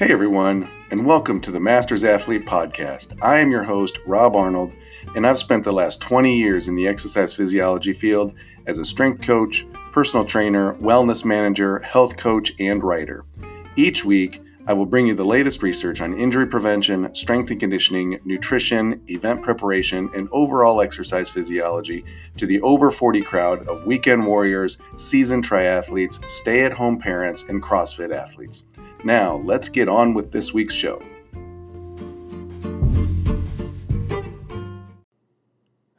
Hey 0.00 0.12
everyone, 0.12 0.66
and 0.90 1.04
welcome 1.04 1.42
to 1.42 1.50
the 1.50 1.60
Masters 1.60 2.04
Athlete 2.04 2.46
Podcast. 2.46 3.18
I 3.20 3.38
am 3.38 3.50
your 3.50 3.64
host, 3.64 3.98
Rob 4.06 4.34
Arnold, 4.34 4.72
and 5.14 5.26
I've 5.26 5.38
spent 5.38 5.62
the 5.62 5.74
last 5.74 6.00
20 6.00 6.38
years 6.38 6.68
in 6.68 6.74
the 6.74 6.88
exercise 6.88 7.34
physiology 7.34 7.92
field 7.92 8.32
as 8.66 8.78
a 8.78 8.84
strength 8.86 9.20
coach, 9.20 9.66
personal 9.92 10.24
trainer, 10.24 10.72
wellness 10.76 11.22
manager, 11.26 11.80
health 11.80 12.16
coach, 12.16 12.54
and 12.58 12.82
writer. 12.82 13.26
Each 13.76 14.02
week, 14.02 14.40
I 14.66 14.72
will 14.72 14.86
bring 14.86 15.06
you 15.06 15.14
the 15.14 15.22
latest 15.22 15.62
research 15.62 16.00
on 16.00 16.18
injury 16.18 16.46
prevention, 16.46 17.14
strength 17.14 17.50
and 17.50 17.60
conditioning, 17.60 18.20
nutrition, 18.24 19.02
event 19.08 19.42
preparation, 19.42 20.08
and 20.14 20.30
overall 20.32 20.80
exercise 20.80 21.28
physiology 21.28 22.06
to 22.38 22.46
the 22.46 22.62
over 22.62 22.90
40 22.90 23.20
crowd 23.20 23.68
of 23.68 23.84
weekend 23.84 24.24
warriors, 24.26 24.78
seasoned 24.96 25.46
triathletes, 25.46 26.26
stay 26.26 26.62
at 26.62 26.72
home 26.72 26.98
parents, 26.98 27.42
and 27.50 27.62
CrossFit 27.62 28.16
athletes. 28.16 28.64
Now, 29.04 29.36
let's 29.36 29.68
get 29.68 29.88
on 29.88 30.14
with 30.14 30.32
this 30.32 30.52
week's 30.52 30.74
show. 30.74 31.02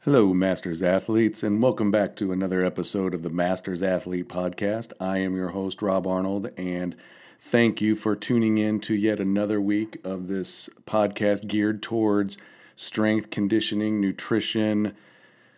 Hello, 0.00 0.34
Masters 0.34 0.82
Athletes, 0.82 1.42
and 1.42 1.62
welcome 1.62 1.90
back 1.90 2.16
to 2.16 2.32
another 2.32 2.64
episode 2.64 3.14
of 3.14 3.22
the 3.22 3.30
Masters 3.30 3.82
Athlete 3.82 4.28
Podcast. 4.28 4.92
I 5.00 5.18
am 5.18 5.36
your 5.36 5.50
host, 5.50 5.82
Rob 5.82 6.06
Arnold, 6.06 6.50
and 6.56 6.96
Thank 7.44 7.80
you 7.80 7.96
for 7.96 8.14
tuning 8.14 8.56
in 8.56 8.78
to 8.82 8.94
yet 8.94 9.18
another 9.18 9.60
week 9.60 9.98
of 10.04 10.28
this 10.28 10.70
podcast 10.86 11.48
geared 11.48 11.82
towards 11.82 12.38
strength 12.76 13.30
conditioning, 13.30 14.00
nutrition, 14.00 14.94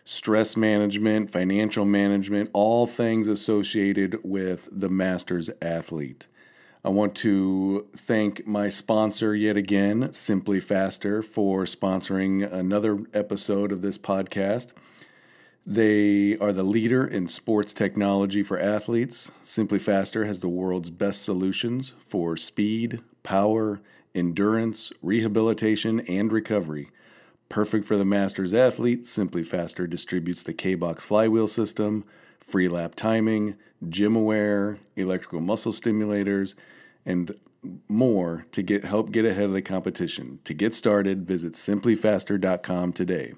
stress 0.03 0.57
management, 0.57 1.29
financial 1.29 1.85
management, 1.85 2.49
all 2.55 2.87
things 2.87 3.29
associated 3.29 4.19
with 4.25 4.71
the 4.73 4.89
master's 4.89 5.51
athlete. 5.61 6.27
I 6.87 6.91
want 6.91 7.15
to 7.17 7.87
thank 7.97 8.47
my 8.47 8.69
sponsor 8.69 9.35
yet 9.35 9.57
again, 9.57 10.13
Simply 10.13 10.61
Faster, 10.61 11.23
for 11.23 11.65
sponsoring 11.65 12.53
another 12.53 12.99
episode 13.15 13.73
of 13.73 13.81
this 13.81 13.97
podcast. 13.97 14.75
They 15.65 16.37
are 16.37 16.53
the 16.53 16.63
leader 16.63 17.07
in 17.07 17.29
sports 17.29 17.73
technology 17.73 18.43
for 18.43 18.61
athletes. 18.61 19.33
Simply 19.43 19.79
Faster 19.79 20.27
has 20.27 20.41
the 20.41 20.49
world's 20.51 20.91
best 20.91 21.23
solutions 21.23 21.95
for 21.99 22.37
speed, 22.37 23.01
power, 23.23 23.81
endurance, 24.15 24.93
rehabilitation, 25.01 26.01
and 26.01 26.31
recovery. 26.31 26.91
Perfect 27.49 27.87
for 27.87 27.97
the 27.97 28.05
master's 28.05 28.53
athlete, 28.53 29.07
Simply 29.07 29.43
Faster 29.43 29.87
distributes 29.87 30.43
the 30.43 30.53
K 30.53 30.75
Box 30.75 31.03
flywheel 31.03 31.49
system, 31.49 32.05
Freelap 32.47 32.95
timing, 32.95 33.57
GymAware, 33.83 34.77
electrical 34.97 35.41
muscle 35.41 35.73
stimulators, 35.73 36.55
and 37.07 37.35
more 37.89 38.47
to 38.53 38.63
get 38.63 38.85
help 38.85 39.11
get 39.11 39.25
ahead 39.25 39.45
of 39.45 39.53
the 39.53 39.63
competition. 39.63 40.39
To 40.45 40.55
get 40.55 40.75
started, 40.75 41.27
visit 41.27 41.55
simplyfaster.com 41.55 42.93
today. 42.93 43.35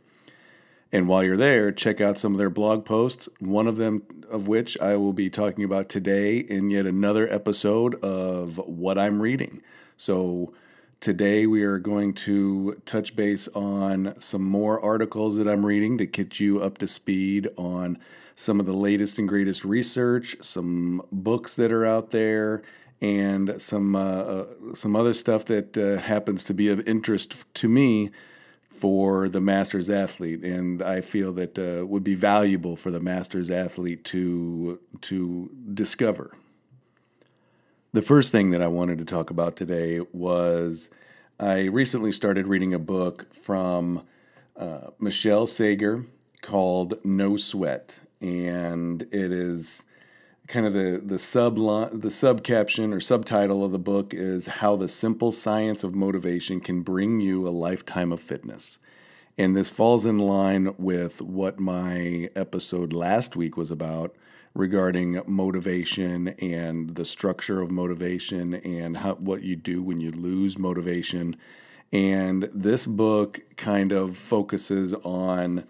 And 0.93 1.09
while 1.09 1.25
you're 1.25 1.37
there, 1.37 1.73
check 1.73 2.01
out 2.01 2.19
some 2.19 2.33
of 2.33 2.39
their 2.39 2.51
blog 2.51 2.85
posts, 2.85 3.29
one 3.39 3.67
of 3.67 3.77
them 3.77 4.03
of 4.31 4.49
which 4.49 4.79
I 4.81 4.97
will 4.97 5.13
be 5.13 5.31
talking 5.31 5.65
about 5.65 5.89
today 5.89 6.39
in 6.39 6.71
yet 6.71 6.87
another 6.87 7.33
episode 7.33 7.97
of 8.03 8.59
What 8.59 8.99
I'm 8.99 9.21
Reading. 9.21 9.63
So, 9.97 10.53
today 11.01 11.47
we 11.47 11.63
are 11.63 11.79
going 11.79 12.15
to 12.15 12.81
touch 12.87 13.15
base 13.15 13.49
on 13.49 14.15
some 14.19 14.43
more 14.43 14.81
articles 14.81 15.37
that 15.37 15.47
I'm 15.47 15.67
reading 15.67 15.99
to 15.99 16.07
get 16.07 16.41
you 16.41 16.61
up 16.61 16.79
to 16.79 16.87
speed 16.87 17.49
on 17.57 17.99
some 18.35 18.61
of 18.61 18.67
the 18.67 18.75
latest 18.75 19.19
and 19.19 19.29
greatest 19.29 19.65
research, 19.65 20.37
some 20.41 21.03
books 21.11 21.55
that 21.55 21.73
are 21.73 21.87
out 21.87 22.11
there, 22.11 22.63
and 23.01 23.61
some 23.61 23.95
uh, 23.95 24.01
uh, 24.01 24.47
some 24.75 24.97
other 24.97 25.13
stuff 25.13 25.45
that 25.47 25.77
uh, 25.77 26.01
happens 26.01 26.45
to 26.45 26.55
be 26.55 26.69
of 26.69 26.87
interest 26.89 27.45
to 27.55 27.69
me 27.69 28.11
for 28.71 29.29
the 29.29 29.41
masters 29.41 29.89
athlete, 29.89 30.43
and 30.43 30.83
I 30.83 31.01
feel 31.01 31.33
that 31.35 31.59
uh, 31.59 31.87
would 31.87 32.05
be 32.05 32.15
valuable 32.15 32.77
for 32.77 32.91
the 32.91 33.01
masters 33.01 33.51
athlete 33.51 34.05
to 34.05 34.81
to 35.03 35.51
discover. 35.73 36.37
The 37.93 38.03
first 38.03 38.33
thing 38.33 38.51
that 38.51 38.61
I 38.61 38.67
wanted 38.67 38.99
to 38.99 39.05
talk 39.05 39.31
about 39.31 39.57
today 39.57 40.01
was 40.13 40.91
I 41.41 41.65
recently 41.65 42.13
started 42.13 42.47
reading 42.47 42.75
a 42.75 42.79
book 42.79 43.35
from 43.35 44.07
uh, 44.57 44.89
Michelle 44.99 45.47
Segar 45.47 46.05
called 46.43 46.99
No 47.05 47.37
Sweat, 47.37 48.01
and 48.21 49.03
it 49.03 49.33
is 49.33 49.85
kind 50.47 50.67
of 50.67 50.73
the 50.73 51.01
the 51.05 51.19
sub 51.19 51.57
the 51.93 52.11
sub 52.11 52.43
caption 52.45 52.93
or 52.93 53.01
subtitle 53.01 53.65
of 53.65 53.73
the 53.73 53.79
book 53.79 54.15
is 54.15 54.47
how 54.47 54.77
the 54.77 54.89
simple 54.89 55.33
science 55.33 55.83
of 55.83 55.95
motivation 55.95 56.61
can 56.61 56.83
bring 56.83 57.21
you 57.21 57.47
a 57.47 57.51
lifetime 57.51 58.13
of 58.13 58.21
fitness. 58.21 58.79
And 59.39 59.57
this 59.57 59.71
falls 59.71 60.07
in 60.07 60.19
line 60.19 60.75
with 60.79 61.21
what 61.21 61.61
my 61.61 62.31
episode 62.35 62.93
last 62.93 63.37
week 63.37 63.57
was 63.57 63.71
about 63.71 64.15
regarding 64.55 65.21
motivation 65.27 66.29
and 66.29 66.95
the 66.95 67.05
structure 67.05 67.61
of 67.61 67.71
motivation 67.71 68.55
and 68.55 68.97
how, 68.99 69.15
what 69.17 69.43
you 69.43 69.55
do 69.55 69.83
when 69.83 70.01
you 70.01 70.11
lose 70.11 70.59
motivation. 70.59 71.37
And 71.93 72.49
this 72.55 72.87
book 72.87 73.43
kind 73.57 73.93
of 73.93 74.17
focuses 74.17 74.95
on 74.95 75.65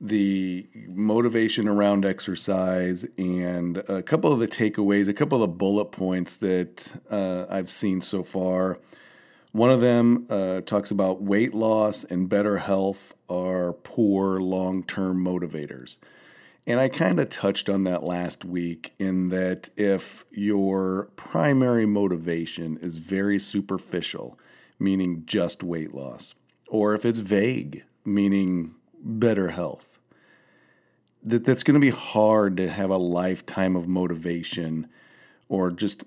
the 0.00 0.66
motivation 0.86 1.66
around 1.66 2.04
exercise 2.04 3.04
and 3.16 3.78
a 3.88 4.02
couple 4.02 4.32
of 4.32 4.38
the 4.38 4.48
takeaways, 4.48 5.08
a 5.08 5.14
couple 5.14 5.42
of 5.42 5.50
the 5.50 5.56
bullet 5.56 5.86
points 5.86 6.36
that 6.36 7.00
uh, 7.10 7.46
I've 7.48 7.70
seen 7.70 8.00
so 8.00 8.22
far. 8.22 8.78
One 9.52 9.70
of 9.70 9.80
them 9.80 10.26
uh, 10.30 10.60
talks 10.60 10.90
about 10.90 11.22
weight 11.22 11.54
loss 11.54 12.04
and 12.04 12.28
better 12.28 12.58
health 12.58 13.14
are 13.28 13.72
poor 13.72 14.40
long 14.40 14.84
term 14.84 15.24
motivators. 15.24 15.96
And 16.66 16.78
I 16.78 16.90
kind 16.90 17.18
of 17.18 17.30
touched 17.30 17.70
on 17.70 17.84
that 17.84 18.04
last 18.04 18.44
week 18.44 18.92
in 18.98 19.30
that 19.30 19.70
if 19.74 20.26
your 20.30 21.08
primary 21.16 21.86
motivation 21.86 22.76
is 22.82 22.98
very 22.98 23.38
superficial, 23.38 24.38
meaning 24.78 25.22
just 25.24 25.62
weight 25.62 25.94
loss, 25.94 26.34
or 26.68 26.94
if 26.94 27.06
it's 27.06 27.20
vague, 27.20 27.84
meaning 28.04 28.74
better 29.02 29.48
health, 29.52 29.87
that 31.28 31.44
that's 31.44 31.62
going 31.62 31.74
to 31.74 31.80
be 31.80 31.90
hard 31.90 32.56
to 32.56 32.70
have 32.70 32.90
a 32.90 32.96
lifetime 32.96 33.76
of 33.76 33.86
motivation 33.86 34.88
or 35.48 35.70
just 35.70 36.04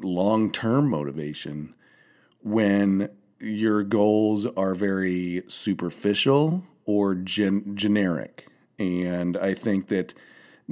long 0.00 0.50
term 0.50 0.88
motivation 0.88 1.74
when 2.42 3.08
your 3.40 3.82
goals 3.82 4.46
are 4.46 4.74
very 4.74 5.42
superficial 5.48 6.64
or 6.84 7.14
gen- 7.14 7.74
generic. 7.74 8.46
And 8.78 9.36
I 9.36 9.54
think 9.54 9.88
that 9.88 10.14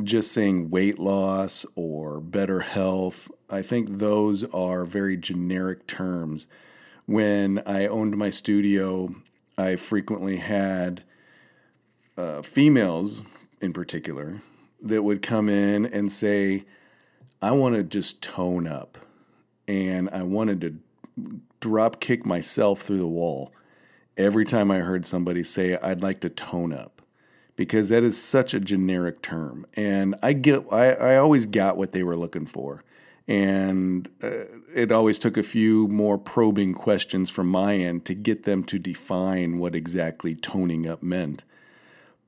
just 0.02 0.32
saying 0.32 0.70
weight 0.70 0.98
loss 0.98 1.66
or 1.74 2.20
better 2.20 2.60
health, 2.60 3.30
I 3.50 3.62
think 3.62 3.98
those 3.98 4.44
are 4.52 4.84
very 4.84 5.16
generic 5.16 5.86
terms. 5.86 6.46
When 7.06 7.62
I 7.66 7.86
owned 7.86 8.16
my 8.16 8.30
studio, 8.30 9.14
I 9.58 9.76
frequently 9.76 10.36
had 10.36 11.02
uh, 12.16 12.42
females 12.42 13.22
in 13.62 13.72
particular 13.72 14.42
that 14.82 15.02
would 15.02 15.22
come 15.22 15.48
in 15.48 15.86
and 15.86 16.12
say, 16.12 16.64
I 17.40 17.52
want 17.52 17.76
to 17.76 17.82
just 17.84 18.20
tone 18.20 18.66
up 18.66 18.98
and 19.68 20.10
I 20.10 20.22
wanted 20.22 20.60
to 20.62 21.38
drop 21.60 22.00
kick 22.00 22.26
myself 22.26 22.82
through 22.82 22.98
the 22.98 23.06
wall 23.06 23.52
every 24.16 24.44
time 24.44 24.70
I 24.70 24.78
heard 24.78 25.06
somebody 25.06 25.44
say, 25.44 25.76
I'd 25.76 26.02
like 26.02 26.20
to 26.20 26.28
tone 26.28 26.72
up. 26.72 27.00
Because 27.54 27.90
that 27.90 28.02
is 28.02 28.20
such 28.20 28.54
a 28.54 28.60
generic 28.60 29.20
term. 29.22 29.66
And 29.74 30.14
I 30.22 30.32
get 30.32 30.64
I, 30.72 30.92
I 30.92 31.16
always 31.16 31.44
got 31.46 31.76
what 31.76 31.92
they 31.92 32.02
were 32.02 32.16
looking 32.16 32.46
for. 32.46 32.82
And 33.28 34.08
uh, 34.22 34.46
it 34.74 34.90
always 34.90 35.18
took 35.18 35.36
a 35.36 35.42
few 35.42 35.86
more 35.86 36.16
probing 36.18 36.72
questions 36.72 37.28
from 37.30 37.48
my 37.48 37.76
end 37.76 38.04
to 38.06 38.14
get 38.14 38.44
them 38.44 38.64
to 38.64 38.78
define 38.78 39.58
what 39.58 39.74
exactly 39.74 40.34
toning 40.34 40.88
up 40.88 41.02
meant 41.02 41.44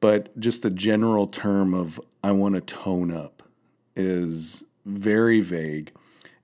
but 0.05 0.39
just 0.39 0.61
the 0.61 0.71
general 0.71 1.27
term 1.27 1.73
of 1.73 1.99
I 2.23 2.33
want 2.33 2.57
to 2.57 2.61
tone 2.61 3.11
up 3.11 3.43
is 3.97 4.63
very 4.85 5.41
vague 5.41 5.93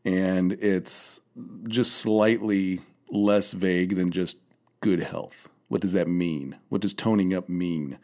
and 0.03 0.53
it's 0.53 1.21
just 1.69 1.93
slightly 1.99 2.81
less 3.11 3.53
vague 3.53 3.97
than 3.97 4.13
just 4.13 4.39
good 4.81 5.01
health. 5.01 5.51
What 5.69 5.83
does 5.83 5.93
that 5.93 6.09
mean? 6.09 6.57
What 6.71 6.81
does 6.81 6.95
toning 6.95 7.35
up 7.35 7.51
mean? 7.51 7.99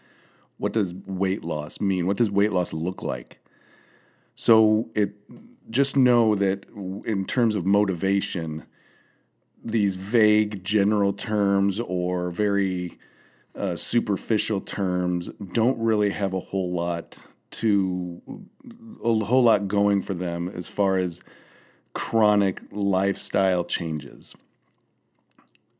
What 0.59 0.75
does 0.75 0.93
weight 1.07 1.43
loss 1.43 1.81
mean? 1.81 2.07
What 2.07 2.19
does 2.19 2.31
weight 2.31 2.53
loss 2.53 2.75
look 2.75 3.03
like? 3.03 3.43
So 4.35 4.91
it 4.95 5.15
just 5.71 5.97
know 5.97 6.35
that 6.35 6.67
in 7.07 7.25
terms 7.25 7.55
of 7.55 7.65
motivation, 7.65 8.67
these 9.65 9.95
vague 9.95 10.65
general 10.65 11.15
terms 11.15 11.81
or 11.81 12.31
very 12.31 12.99
uh, 13.57 13.75
superficial 13.77 14.61
terms 14.61 15.31
don't 15.53 15.79
really 15.79 16.11
have 16.11 16.35
a 16.35 16.41
whole 16.41 16.73
lot 16.73 17.19
to 17.51 18.21
a 19.03 19.25
whole 19.25 19.43
lot 19.43 19.67
going 19.67 20.03
for 20.03 20.15
them 20.15 20.49
as 20.49 20.69
far 20.69 20.99
as 20.99 21.23
chronic 21.95 22.61
lifestyle 22.71 23.65
changes. 23.65 24.35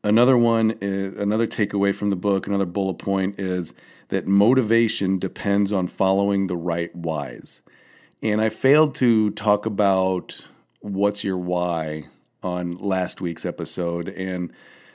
Another 0.03 0.37
one, 0.37 0.77
is, 0.81 1.13
another 1.19 1.45
takeaway 1.45 1.93
from 1.93 2.09
the 2.09 2.15
book, 2.15 2.47
another 2.47 2.65
bullet 2.65 2.95
point 2.95 3.39
is 3.39 3.73
that 4.09 4.25
motivation 4.25 5.19
depends 5.19 5.71
on 5.71 5.87
following 5.87 6.47
the 6.47 6.55
right 6.55 6.95
whys. 6.95 7.61
And 8.23 8.41
I 8.41 8.49
failed 8.49 8.95
to 8.95 9.31
talk 9.31 9.65
about 9.65 10.41
what's 10.79 11.23
your 11.23 11.37
why 11.37 12.05
on 12.41 12.71
last 12.71 13.21
week's 13.21 13.45
episode. 13.45 14.09
And 14.09 14.51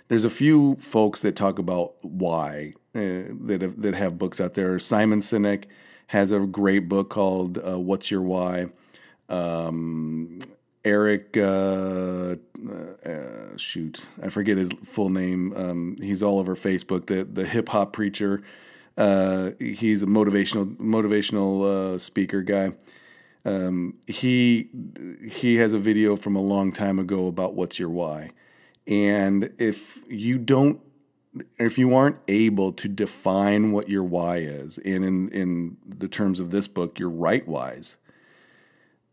there's 0.09 0.25
a 0.25 0.31
few 0.31 0.77
folks 0.77 1.21
that 1.21 1.37
talk 1.37 1.59
about 1.59 1.95
why 2.03 2.75
uh, 2.95 3.33
that 3.47 3.59
have, 3.63 3.83
that 3.83 3.95
have 3.95 4.19
books 4.19 4.41
out 4.41 4.55
there. 4.55 4.79
Simon 4.79 5.21
Sinek 5.21 5.65
has 6.09 6.31
a 6.33 6.41
great 6.41 6.89
book 6.89 7.11
called 7.11 7.59
uh, 7.59 7.79
"What's 7.79 8.11
Your 8.11 8.23
Why." 8.23 8.67
Um, 9.29 10.41
Eric, 10.85 11.37
uh, 11.37 12.37
uh, 13.07 13.57
shoot, 13.57 14.07
I 14.21 14.29
forget 14.29 14.59
his 14.59 14.71
full 14.85 15.11
name. 15.11 15.53
Um, 15.57 15.97
he's 16.01 16.23
all 16.23 16.39
over 16.39 16.57
Facebook. 16.57 17.07
The 17.07 17.25
the 17.25 17.47
hip 17.47 17.69
hop 17.69 17.93
preacher. 17.93 18.43
Uh, 18.97 19.53
he's 19.59 20.03
a 20.03 20.07
motivational 20.07 20.77
motivational 20.77 21.95
uh, 21.95 21.99
speaker 21.99 22.43
guy. 22.43 22.73
Um, 23.45 23.95
he 24.07 24.69
he 25.31 25.57
has 25.57 25.73
a 25.73 25.79
video 25.79 26.17
from 26.17 26.37
a 26.37 26.43
long 26.43 26.73
time 26.73 26.99
ago 26.99 27.27
about 27.27 27.55
what's 27.55 27.79
your 27.79 27.89
why, 27.89 28.31
and 28.87 29.53
if 29.59 29.99
you 30.09 30.39
don't, 30.39 30.81
if 31.59 31.79
you 31.79 31.95
aren't 31.95 32.19
able 32.29 32.73
to 32.73 32.89
define 32.89 33.73
what 33.73 33.89
your 33.89 34.05
why 34.05 34.39
is, 34.39 34.79
and 34.79 35.05
in 35.05 35.29
in 35.31 35.77
the 35.87 36.09
terms 36.09 36.41
of 36.41 36.51
this 36.51 36.69
book, 36.69 36.99
your 36.99 37.11
right 37.11 37.47
whys, 37.47 37.97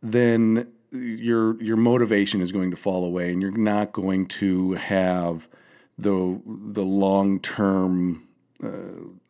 then 0.01 0.71
your 0.92 1.62
your 1.62 1.77
motivation 1.77 2.42
is 2.42 2.51
going 2.51 2.71
to 2.71 2.77
fall 2.77 3.06
away, 3.06 3.31
and 3.31 3.42
you're 3.42 3.51
not 3.51 3.92
going 3.92 4.25
to 4.25 4.74
have 4.74 5.48
the 5.98 6.42
the 6.45 6.83
long 6.83 7.39
term 7.39 8.27
uh, 8.63 8.69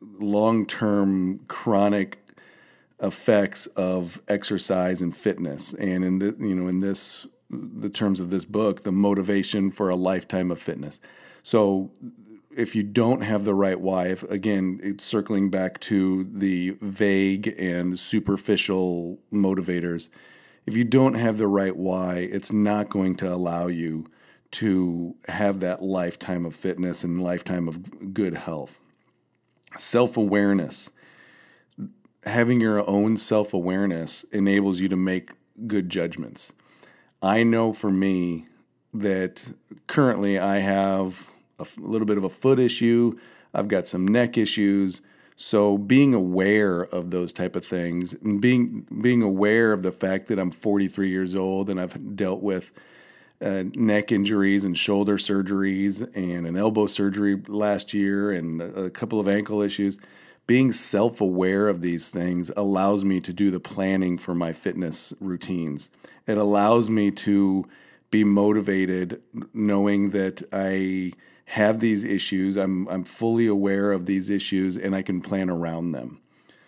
long 0.01 0.65
term 0.65 1.39
chronic 1.47 2.19
effects 3.01 3.65
of 3.68 4.21
exercise 4.27 5.01
and 5.01 5.15
fitness. 5.15 5.74
And 5.74 6.03
in 6.03 6.19
the 6.19 6.36
you 6.39 6.56
know 6.56 6.68
in 6.68 6.80
this 6.80 7.27
the 7.50 7.90
terms 7.90 8.19
of 8.19 8.30
this 8.30 8.46
book, 8.46 8.84
the 8.84 8.92
motivation 8.92 9.72
for 9.72 9.90
a 9.90 9.96
lifetime 9.96 10.51
of 10.51 10.62
fitness. 10.62 11.00
So 11.44 11.92
if 12.56 12.75
you 12.75 12.84
don't 12.84 13.22
have 13.22 13.46
the 13.46 13.54
right 13.54 13.80
why, 13.80 14.07
if, 14.07 14.24
again, 14.24 14.80
it's 14.84 15.04
circling 15.04 15.50
back 15.50 15.80
to 15.81 16.28
the 16.31 16.78
vague 16.81 17.56
and 17.57 17.98
superficial 17.98 19.19
motivators, 19.31 20.10
if 20.66 20.75
you 20.75 20.84
don't 20.84 21.16
have 21.16 21.38
the 21.38 21.48
right 21.48 21.75
why, 21.75 22.18
it's 22.18 22.51
not 22.51 22.90
going 22.90 23.16
to 23.18 23.34
allow 23.34 23.68
you 23.68 24.06
to 24.51 25.16
have 25.28 25.60
that 25.60 25.81
lifetime 25.81 26.46
of 26.46 26.56
fitness 26.56 27.04
and 27.04 27.22
lifetime 27.22 27.68
of 27.68 28.13
good 28.13 28.36
health. 28.36 28.80
Self 29.78 30.18
awareness. 30.18 30.90
Having 32.24 32.60
your 32.60 32.88
own 32.88 33.18
self 33.18 33.54
awareness 33.54 34.24
enables 34.25 34.80
you 34.80 34.90
to 34.90 34.98
make 34.98 35.31
good 35.68 35.90
judgments. 35.90 36.51
I 37.21 37.44
know 37.44 37.74
for 37.74 37.92
me 37.92 38.45
that 38.94 39.51
currently 39.88 40.39
I 40.39 40.60
have 40.60 41.27
a 41.60 41.68
little 41.77 42.06
bit 42.06 42.18
of 42.18 42.24
a 42.24 42.30
foot 42.30 42.60
issue, 42.60 43.18
I've 43.54 43.68
got 43.68 43.88
some 43.88 44.07
neck 44.07 44.38
issues. 44.38 45.01
So 45.36 45.77
being 45.77 46.13
aware 46.13 46.83
of 46.83 47.12
those 47.12 47.31
type 47.31 47.56
of 47.56 47.66
things 47.66 48.13
and 48.13 48.42
being 48.42 48.86
being 49.01 49.21
aware 49.21 49.71
of 49.71 49.83
the 49.83 49.92
fact 49.92 50.27
that 50.27 50.38
I'm 50.38 50.51
43 50.51 51.10
years 51.10 51.33
old 51.33 51.69
and 51.69 51.80
I've 51.80 52.16
dealt 52.16 52.42
with 52.42 52.71
uh, 53.42 53.63
neck 53.74 54.12
injuries 54.12 54.65
and 54.65 54.77
shoulder 54.77 55.18
surgeries 55.18 56.01
and 56.13 56.45
an 56.45 56.57
elbow 56.57 56.88
surgery 56.88 57.42
last 57.48 57.94
year 57.94 58.31
and 58.33 58.62
a 58.62 58.89
couple 58.89 59.19
of 59.19 59.30
ankle 59.30 59.62
issues. 59.62 59.98
Being 60.45 60.74
self 60.74 61.22
aware 61.22 61.69
of 61.69 61.81
these 61.81 62.10
things 62.10 62.51
allows 62.57 63.06
me 63.06 63.22
to 63.22 63.31
do 63.31 63.50
the 63.50 63.60
planning 63.60 64.18
for 64.18 64.36
my 64.36 64.51
fitness 64.51 65.13
routines. 65.22 65.89
It 66.30 66.38
allows 66.38 66.92
me 66.92 67.10
to 67.26 67.66
be 68.12 68.24
motivated 68.24 69.20
knowing 69.52 70.12
that 70.12 70.44
I 70.54 71.14
have 71.46 71.80
these 71.80 72.04
issues. 72.04 72.56
I'm 72.56 72.88
I'm 72.88 73.04
fully 73.04 73.48
aware 73.48 73.92
of 73.92 74.06
these 74.06 74.30
issues 74.30 74.78
and 74.78 74.96
I 74.96 75.02
can 75.02 75.22
plan 75.22 75.50
around 75.50 75.92
them. 75.92 76.22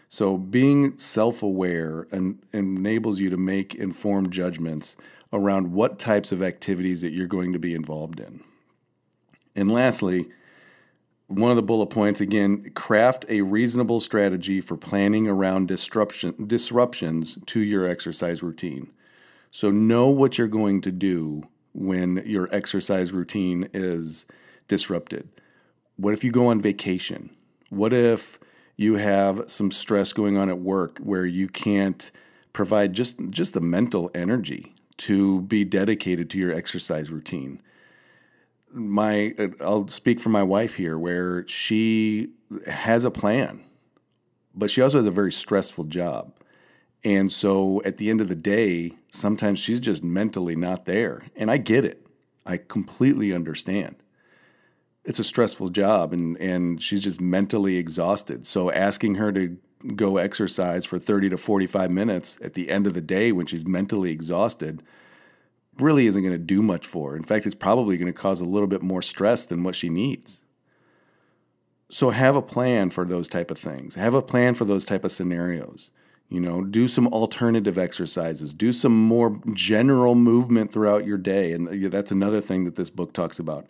So 0.10 0.36
being 0.36 0.98
self-aware 0.98 2.08
and 2.12 2.40
enables 2.52 3.20
you 3.20 3.30
to 3.30 3.38
make 3.38 3.76
informed 3.76 4.32
judgments 4.32 4.98
around 5.32 5.74
what 5.74 6.00
types 6.00 6.32
of 6.32 6.42
activities 6.42 7.02
that 7.02 7.14
you're 7.14 7.28
going 7.28 7.54
to 7.54 7.60
be 7.60 7.76
involved 7.76 8.20
in. 8.20 8.44
And 9.56 9.72
lastly, 9.72 10.30
one 11.28 11.52
of 11.52 11.56
the 11.56 11.62
bullet 11.62 11.92
points 11.92 12.20
again, 12.20 12.72
craft 12.74 13.26
a 13.30 13.42
reasonable 13.42 14.00
strategy 14.00 14.60
for 14.60 14.76
planning 14.76 15.28
around 15.28 15.68
disruption 15.68 16.48
disruptions 16.48 17.38
to 17.46 17.60
your 17.60 17.88
exercise 17.88 18.42
routine. 18.42 18.92
So 19.52 19.70
know 19.70 20.10
what 20.10 20.38
you're 20.38 20.48
going 20.48 20.80
to 20.82 20.92
do 20.92 21.44
when 21.74 22.24
your 22.26 22.50
exercise 22.54 23.12
routine 23.12 23.70
is 23.74 24.26
disrupted? 24.70 25.28
What 25.98 26.14
if 26.14 26.24
you 26.24 26.32
go 26.32 26.48
on 26.48 26.62
vacation? 26.62 27.36
What 27.70 27.92
if 27.92 28.40
you 28.78 28.96
have 28.96 29.44
some 29.52 29.70
stress 29.70 30.14
going 30.14 30.38
on 30.38 30.50
at 30.50 30.60
work 30.60 30.98
where 31.00 31.26
you 31.26 31.50
can't 31.50 32.12
provide 32.54 32.94
just 32.94 33.20
just 33.30 33.54
the 33.54 33.62
mental 33.62 34.10
energy 34.16 34.74
to 34.98 35.42
be 35.42 35.64
dedicated 35.66 36.30
to 36.30 36.38
your 36.40 36.54
exercise 36.54 37.12
routine? 37.12 37.62
My 38.72 39.36
I'll 39.60 39.90
speak 39.90 40.22
for 40.22 40.30
my 40.30 40.44
wife 40.44 40.76
here 40.76 40.98
where 40.98 41.46
she 41.48 42.30
has 42.68 43.04
a 43.04 43.12
plan, 43.12 43.64
but 44.56 44.72
she 44.72 44.82
also 44.82 44.98
has 44.98 45.06
a 45.06 45.12
very 45.12 45.32
stressful 45.32 45.86
job. 45.86 46.34
And 47.04 47.32
so 47.32 47.82
at 47.84 47.98
the 47.98 48.10
end 48.10 48.22
of 48.22 48.30
the 48.30 48.36
day, 48.36 48.92
sometimes 49.12 49.60
she's 49.60 49.80
just 49.80 50.04
mentally 50.04 50.56
not 50.56 50.86
there. 50.86 51.24
And 51.36 51.50
I 51.50 51.58
get 51.58 51.84
it. 51.84 52.06
I 52.46 52.58
completely 52.58 53.34
understand 53.34 53.96
it's 55.04 55.20
a 55.20 55.24
stressful 55.24 55.70
job 55.70 56.14
and 56.14 56.38
and 56.38 56.82
she's 56.82 57.04
just 57.04 57.20
mentally 57.20 57.78
exhausted. 57.78 58.46
So 58.46 58.72
asking 58.72 59.16
her 59.16 59.32
to 59.32 59.58
go 59.96 60.18
exercise 60.18 60.86
for 60.86 61.00
30 61.00 61.30
to 61.30 61.38
45 61.38 61.90
minutes 61.90 62.38
at 62.44 62.54
the 62.54 62.70
end 62.70 62.86
of 62.86 62.94
the 62.94 63.02
day 63.02 63.32
when 63.32 63.48
she's 63.48 63.66
mentally 63.66 64.12
exhausted 64.12 64.84
really 65.80 66.06
isn't 66.06 66.22
going 66.22 66.34
to 66.34 66.38
do 66.38 66.62
much 66.62 66.86
for 66.86 67.12
her. 67.12 67.18
In 67.18 67.24
fact, 67.24 67.46
it's 67.48 67.56
probably 67.56 67.98
going 67.98 68.12
to 68.12 68.22
cause 68.22 68.42
a 68.42 68.46
little 68.46 68.68
bit 68.68 68.84
more 68.84 69.02
stress 69.02 69.44
than 69.46 69.64
what 69.64 69.76
she 69.76 69.90
needs. 69.90 70.44
So 71.90 72.12
have 72.12 72.36
a 72.36 72.42
plan 72.42 72.92
for 72.92 73.06
those 73.06 73.28
type 73.28 73.50
of 73.50 73.58
things. 73.58 73.96
Have 73.96 74.14
a 74.14 74.22
plan 74.22 74.54
for 74.54 74.66
those 74.66 74.86
type 74.86 75.04
of 75.04 75.12
scenarios. 75.12 75.90
You 76.32 76.40
know, 76.40 76.64
do 76.64 76.88
some 76.88 77.08
alternative 77.08 77.78
exercises. 77.78 78.54
Do 78.54 78.72
some 78.72 78.98
more 78.98 79.40
general 79.54 80.16
movement 80.16 80.72
throughout 80.72 81.06
your 81.06 81.18
day 81.18 81.52
and 81.52 81.68
that's 81.92 82.12
another 82.12 82.42
thing 82.42 82.64
that 82.64 82.78
this 82.78 82.90
book 82.90 83.14
talks 83.14 83.38
about 83.38 83.68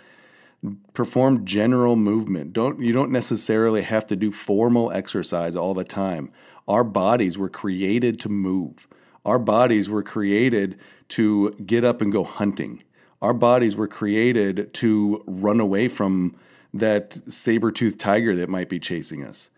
perform 0.93 1.43
general 1.43 1.95
movement. 1.95 2.53
Don't 2.53 2.79
you 2.79 2.93
don't 2.93 3.11
necessarily 3.11 3.81
have 3.81 4.05
to 4.07 4.15
do 4.15 4.31
formal 4.31 4.91
exercise 4.91 5.55
all 5.55 5.73
the 5.73 5.83
time. 5.83 6.31
Our 6.67 6.83
bodies 6.83 7.37
were 7.37 7.49
created 7.49 8.19
to 8.21 8.29
move. 8.29 8.87
Our 9.25 9.39
bodies 9.39 9.89
were 9.89 10.03
created 10.03 10.79
to 11.09 11.51
get 11.65 11.83
up 11.83 11.99
and 11.99 12.11
go 12.11 12.23
hunting. 12.23 12.83
Our 13.21 13.33
bodies 13.33 13.75
were 13.75 13.87
created 13.87 14.73
to 14.75 15.23
run 15.27 15.59
away 15.59 15.87
from 15.87 16.35
that 16.73 17.13
saber-toothed 17.31 17.99
tiger 17.99 18.35
that 18.35 18.49
might 18.49 18.69
be 18.69 18.79
chasing 18.79 19.23
us. 19.23 19.49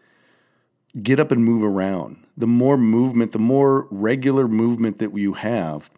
Get 1.02 1.20
up 1.20 1.32
and 1.32 1.44
move 1.44 1.64
around. 1.64 2.24
The 2.38 2.48
more 2.48 2.78
movement, 2.78 3.32
the 3.32 3.40
more 3.40 3.88
regular 3.90 4.48
movement 4.48 5.00
that 5.00 5.18
you 5.18 5.34
have, 5.34 5.90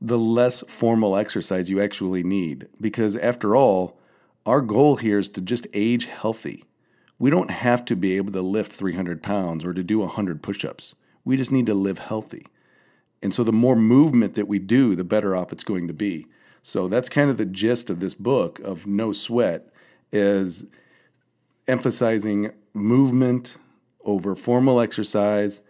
the 0.00 0.18
less 0.18 0.62
formal 0.68 1.16
exercise 1.16 1.70
you 1.70 1.80
actually 1.80 2.22
need. 2.22 2.68
Because 2.80 3.16
after 3.16 3.54
all, 3.54 3.98
our 4.44 4.60
goal 4.60 4.96
here 4.96 5.18
is 5.18 5.28
to 5.30 5.40
just 5.40 5.66
age 5.72 6.06
healthy. 6.06 6.64
We 7.18 7.30
don't 7.30 7.50
have 7.50 7.84
to 7.86 7.96
be 7.96 8.16
able 8.16 8.32
to 8.32 8.42
lift 8.42 8.72
300 8.72 9.22
pounds 9.22 9.64
or 9.64 9.72
to 9.72 9.82
do 9.82 10.00
100 10.00 10.42
push 10.42 10.64
ups. 10.64 10.94
We 11.24 11.36
just 11.36 11.52
need 11.52 11.66
to 11.66 11.74
live 11.74 11.98
healthy. 11.98 12.46
And 13.22 13.34
so 13.34 13.42
the 13.42 13.52
more 13.52 13.76
movement 13.76 14.34
that 14.34 14.48
we 14.48 14.58
do, 14.58 14.94
the 14.94 15.04
better 15.04 15.34
off 15.34 15.52
it's 15.52 15.64
going 15.64 15.86
to 15.88 15.94
be. 15.94 16.26
So 16.62 16.88
that's 16.88 17.08
kind 17.08 17.30
of 17.30 17.36
the 17.36 17.44
gist 17.44 17.90
of 17.90 18.00
this 18.00 18.14
book 18.14 18.58
of 18.60 18.86
No 18.86 19.12
Sweat 19.12 19.68
is 20.12 20.66
emphasizing 21.66 22.52
movement 22.74 23.56
over 24.06 24.34
formal 24.34 24.80
exercise, 24.80 25.60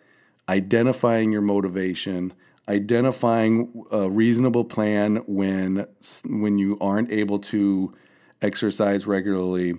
identifying 0.48 1.32
your 1.32 1.40
motivation, 1.40 2.32
identifying 2.68 3.84
a 3.90 4.08
reasonable 4.08 4.64
plan 4.64 5.16
when 5.26 5.86
when 6.24 6.58
you 6.58 6.78
aren't 6.80 7.10
able 7.10 7.40
to 7.40 7.92
exercise 8.40 9.06
regularly, 9.06 9.74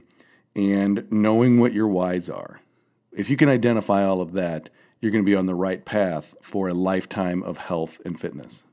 and 0.56 1.10
knowing 1.10 1.60
what 1.60 1.72
your 1.72 1.88
whys 1.88 2.30
are. 2.30 2.60
If 3.12 3.30
you 3.30 3.38
can 3.38 3.48
identify 3.48 4.04
all 4.04 4.20
of 4.20 4.34
that, 4.34 4.70
you're 5.00 5.12
going 5.12 5.24
to 5.24 5.30
be 5.30 5.36
on 5.36 5.46
the 5.46 5.56
right 5.56 5.86
path 5.86 6.36
for 6.42 6.68
a 6.68 6.74
lifetime 6.74 7.44
of 7.44 7.60
health 7.60 8.02
and 8.04 8.20
fitness. 8.20 8.64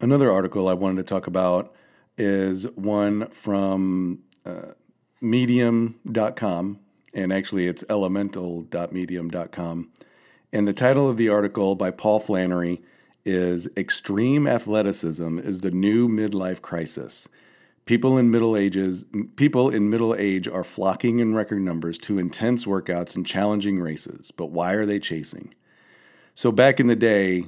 Another 0.00 0.30
article 0.30 0.68
I 0.68 0.74
wanted 0.74 0.96
to 0.96 1.02
talk 1.14 1.26
about 1.26 1.74
is 2.16 2.64
one 2.74 3.28
from 3.30 4.20
uh, 4.44 4.72
medium.com, 5.20 6.78
and 7.12 7.32
actually 7.32 7.66
it's 7.66 7.84
elemental.medium.com. 7.88 9.88
And 10.52 10.68
the 10.68 10.72
title 10.72 11.08
of 11.08 11.16
the 11.16 11.28
article 11.28 11.74
by 11.74 11.90
Paul 11.90 12.20
Flannery 12.20 12.82
is 13.24 13.68
Extreme 13.76 14.46
Athleticism 14.46 15.38
is 15.38 15.60
the 15.60 15.70
New 15.70 16.08
Midlife 16.08 16.60
Crisis. 16.60 17.28
People 17.84 18.18
in 18.18 18.30
middle 18.30 18.56
ages 18.56 19.04
people 19.36 19.68
in 19.68 19.90
middle 19.90 20.14
age 20.14 20.46
are 20.46 20.62
flocking 20.62 21.18
in 21.18 21.34
record 21.34 21.62
numbers 21.62 21.98
to 21.98 22.18
intense 22.18 22.64
workouts 22.64 23.16
and 23.16 23.26
challenging 23.26 23.80
races, 23.80 24.30
but 24.30 24.50
why 24.50 24.72
are 24.72 24.86
they 24.86 25.00
chasing? 25.00 25.54
So 26.34 26.52
back 26.52 26.80
in 26.80 26.86
the 26.86 26.96
day, 26.96 27.44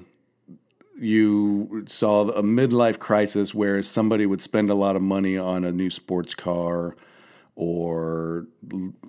you 0.98 1.84
saw 1.88 2.28
a 2.28 2.42
midlife 2.42 2.98
crisis 2.98 3.54
where 3.54 3.82
somebody 3.82 4.26
would 4.26 4.42
spend 4.42 4.70
a 4.70 4.74
lot 4.74 4.96
of 4.96 5.02
money 5.02 5.36
on 5.36 5.64
a 5.64 5.72
new 5.72 5.90
sports 5.90 6.34
car 6.34 6.96
or 7.56 8.46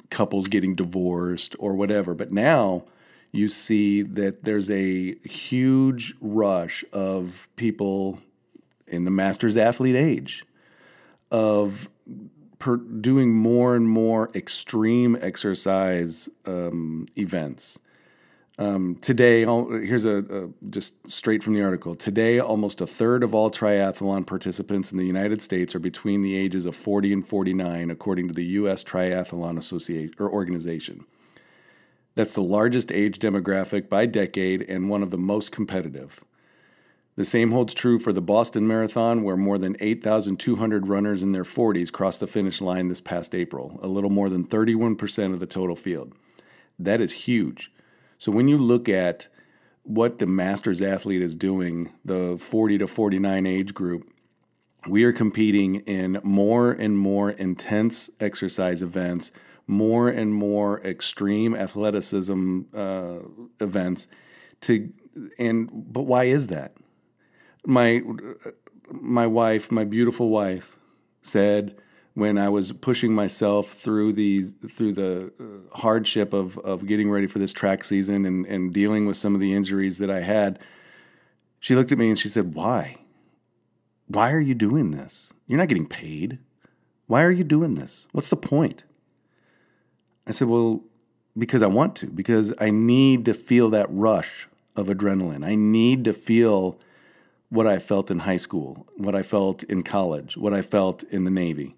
couples 0.10 0.48
getting 0.48 0.76
divorced 0.76 1.56
or 1.60 1.74
whatever. 1.74 2.14
But 2.14 2.32
now 2.32 2.84
you 3.32 3.48
see 3.48 4.02
that 4.02 4.44
there's 4.44 4.70
a 4.70 5.16
huge 5.24 6.14
rush 6.22 6.86
of 6.94 7.50
people 7.56 8.20
in 8.88 9.04
the 9.06 9.12
masters 9.12 9.58
athlete 9.58 9.96
age 9.96 10.46
of 11.32 11.90
per, 12.60 12.78
doing 12.78 13.34
more 13.34 13.76
and 13.76 13.88
more 13.88 14.30
extreme 14.34 15.18
exercise 15.22 16.30
um, 16.46 17.08
events. 17.18 17.80
Um, 18.58 18.96
today, 19.02 19.42
here's 19.42 20.06
a, 20.06 20.20
a, 20.20 20.50
just 20.70 21.10
straight 21.10 21.44
from 21.44 21.56
the 21.56 21.64
article. 21.64 21.94
Today, 21.94 22.40
almost 22.40 22.80
a 22.80 22.88
third 22.88 23.22
of 23.22 23.36
all 23.36 23.52
triathlon 23.52 24.26
participants 24.26 24.92
in 24.94 24.98
the 24.98 25.06
United 25.06 25.42
States 25.42 25.76
are 25.76 25.80
between 25.80 26.22
the 26.22 26.38
ages 26.38 26.66
of 26.66 26.76
40 26.76 27.12
and 27.12 27.28
49, 27.28 27.92
according 27.92 28.30
to 28.30 28.34
the 28.34 28.46
U.S. 28.46 28.84
Triathlon 28.84 29.58
Association 29.58 30.16
or 30.20 30.32
organization. 30.32 31.06
That's 32.16 32.34
the 32.34 32.42
largest 32.42 32.94
age 32.94 33.20
demographic 33.20 33.90
by 33.90 34.06
decade 34.06 34.62
and 34.62 34.90
one 34.90 35.04
of 35.04 35.12
the 35.12 35.18
most 35.18 35.52
competitive. 35.52 36.24
The 37.18 37.26
same 37.26 37.52
holds 37.52 37.74
true 37.74 38.00
for 38.00 38.14
the 38.14 38.22
Boston 38.22 38.66
Marathon, 38.68 39.24
where 39.24 39.38
more 39.38 39.58
than 39.58 39.76
8,200 39.82 40.88
runners 40.88 41.24
in 41.24 41.34
their 41.34 41.44
40s 41.44 41.92
crossed 41.92 42.22
the 42.22 42.28
finish 42.28 42.62
line 42.62 42.88
this 42.88 43.02
past 43.02 43.36
April, 43.36 43.80
a 43.82 43.88
little 43.88 44.10
more 44.10 44.30
than 44.30 44.46
31% 44.46 45.34
of 45.34 45.40
the 45.42 45.46
total 45.46 45.76
field. 45.76 46.14
That 46.80 47.02
is 47.02 47.14
huge. 47.14 47.72
So 48.18 48.32
when 48.32 48.48
you 48.48 48.58
look 48.58 48.90
at 48.90 49.28
what 49.84 50.20
the 50.20 50.26
masters 50.26 50.82
athlete 50.82 51.22
is 51.22 51.36
doing, 51.36 51.92
the 52.04 52.38
40 52.38 52.80
to 52.80 52.88
49 52.88 53.46
age 53.46 53.74
group, 53.74 54.10
we 54.88 55.04
are 55.04 55.12
competing 55.12 55.76
in 55.82 56.20
more 56.24 56.72
and 56.72 56.98
more 56.98 57.32
intense 57.32 58.10
exercise 58.20 58.82
events, 58.82 59.32
more 59.68 60.10
and 60.10 60.34
more 60.34 60.80
extreme 60.82 61.56
athleticism 61.56 62.62
uh, 62.74 63.20
events. 63.60 64.08
To 64.62 64.92
and 65.40 65.70
but 65.72 66.04
why 66.04 66.26
is 66.26 66.48
that? 66.48 66.74
My 67.66 68.02
my 68.92 69.26
wife, 69.26 69.72
my 69.72 69.86
beautiful 69.86 70.30
wife, 70.30 70.78
said 71.22 71.76
when 72.16 72.38
I 72.38 72.48
was 72.48 72.72
pushing 72.72 73.14
myself 73.14 73.74
through 73.74 74.14
the 74.14 74.44
through 74.44 74.94
the 74.94 75.34
uh, 75.40 75.78
hardship 75.78 76.34
of 76.34 76.58
of 76.60 76.88
getting 76.88 77.12
ready 77.12 77.28
for 77.28 77.40
this 77.40 77.54
track 77.54 77.84
season 77.84 78.26
and 78.26 78.46
and 78.48 78.74
dealing 78.74 79.06
with 79.06 79.18
some 79.18 79.36
of 79.36 79.42
the 79.42 79.54
injuries 79.54 80.00
that 80.00 80.10
I 80.10 80.22
had, 80.22 80.58
she 81.60 81.76
looked 81.76 81.92
at 81.92 81.98
me 81.98 82.08
and 82.08 82.18
she 82.18 82.30
said, 82.30 82.56
"Why? 82.56 82.98
Why 84.08 84.32
are 84.32 84.40
you 84.40 84.56
doing 84.56 84.92
this? 84.92 85.34
You're 85.46 85.60
not 85.60 85.68
getting 85.68 85.88
paid. 85.88 86.40
Why 87.08 87.24
are 87.24 87.32
you 87.32 87.44
doing 87.44 87.76
this? 87.76 88.08
What's 88.14 88.30
the 88.30 88.38
point?" 88.38 88.86
I 90.26 90.32
said, 90.32 90.48
"Well, 90.48 90.84
because 91.38 91.62
I 91.62 91.68
want 91.68 91.98
to. 91.98 92.08
Because 92.08 92.54
I 92.60 92.72
need 92.72 93.26
to 93.26 93.34
feel 93.34 93.70
that 93.72 93.88
rush 93.90 94.48
of 94.76 94.88
adrenaline. 94.88 95.46
I 95.46 95.56
need 95.56 96.04
to 96.06 96.14
feel." 96.14 96.80
What 97.50 97.68
I 97.68 97.78
felt 97.78 98.10
in 98.10 98.20
high 98.20 98.38
school, 98.38 98.88
what 98.98 99.16
I 99.16 99.22
felt 99.22 99.62
in 99.64 99.84
college, 99.84 100.36
what 100.36 100.52
I 100.52 100.64
felt 100.64 101.04
in 101.04 101.26
the 101.26 101.32
Navy. 101.32 101.76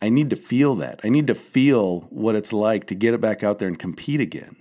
I 0.00 0.08
need 0.08 0.30
to 0.30 0.36
feel 0.36 0.74
that. 0.76 1.00
I 1.02 1.08
need 1.08 1.26
to 1.26 1.34
feel 1.34 2.00
what 2.10 2.34
it's 2.34 2.52
like 2.52 2.86
to 2.86 2.94
get 2.94 3.14
it 3.14 3.20
back 3.20 3.42
out 3.42 3.58
there 3.58 3.68
and 3.68 3.78
compete 3.78 4.20
again. 4.20 4.56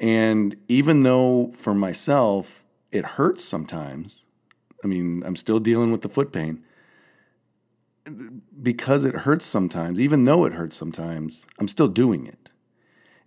And 0.00 0.56
even 0.68 1.02
though 1.02 1.52
for 1.56 1.74
myself 1.74 2.64
it 2.90 3.04
hurts 3.04 3.44
sometimes, 3.44 4.24
I 4.82 4.86
mean, 4.86 5.22
I'm 5.24 5.36
still 5.36 5.60
dealing 5.60 5.92
with 5.92 6.02
the 6.02 6.08
foot 6.08 6.32
pain. 6.32 6.64
Because 8.60 9.04
it 9.04 9.14
hurts 9.14 9.46
sometimes, 9.46 9.98
even 9.98 10.24
though 10.24 10.44
it 10.44 10.52
hurts 10.52 10.76
sometimes, 10.76 11.46
I'm 11.58 11.68
still 11.68 11.88
doing 11.88 12.26
it. 12.26 12.50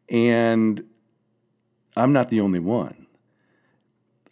And 0.09 0.83
I'm 1.95 2.13
not 2.13 2.29
the 2.29 2.41
only 2.41 2.59
one. 2.59 3.07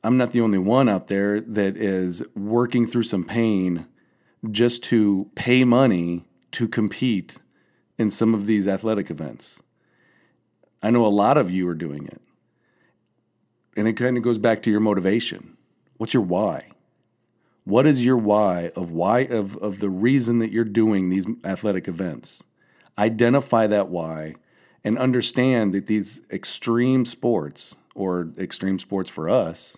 I'm 0.04 0.18
not 0.18 0.34
the 0.34 0.42
only 0.42 0.60
one 0.60 0.88
out 0.88 1.08
there 1.08 1.42
that 1.42 1.76
is 1.76 2.22
working 2.36 2.86
through 2.86 3.04
some 3.04 3.24
pain 3.24 3.88
just 4.52 4.84
to 4.86 5.30
pay 5.36 5.64
money 5.64 6.26
to 6.52 6.68
compete 6.68 7.38
in 7.98 8.12
some 8.12 8.34
of 8.34 8.46
these 8.46 8.68
athletic 8.68 9.10
events. 9.10 9.62
I 10.82 10.92
know 10.92 11.06
a 11.06 11.08
lot 11.08 11.38
of 11.38 11.50
you 11.50 11.68
are 11.68 11.76
doing 11.76 12.06
it. 12.06 12.22
And 13.78 13.88
it 13.88 13.94
kind 13.94 14.18
of 14.18 14.24
goes 14.24 14.38
back 14.38 14.62
to 14.64 14.72
your 14.72 14.80
motivation. 14.80 15.58
What's 15.98 16.14
your 16.14 16.24
why? 16.24 16.70
What 17.64 17.88
is 17.88 18.06
your 18.06 18.18
why 18.18 18.72
of 18.76 18.92
why 18.92 19.22
of, 19.22 19.58
of 19.58 19.80
the 19.80 19.90
reason 19.90 20.40
that 20.40 20.52
you're 20.52 20.64
doing 20.64 21.10
these 21.10 21.26
athletic 21.44 21.88
events? 21.88 22.44
Identify 22.98 23.68
that 23.68 23.90
why 23.90 24.36
and 24.84 25.00
understand 25.00 25.74
that 25.74 25.88
these 25.88 26.22
extreme 26.32 27.06
sports 27.06 27.76
or 27.96 28.32
extreme 28.38 28.78
sports 28.78 29.10
for 29.10 29.28
us, 29.28 29.78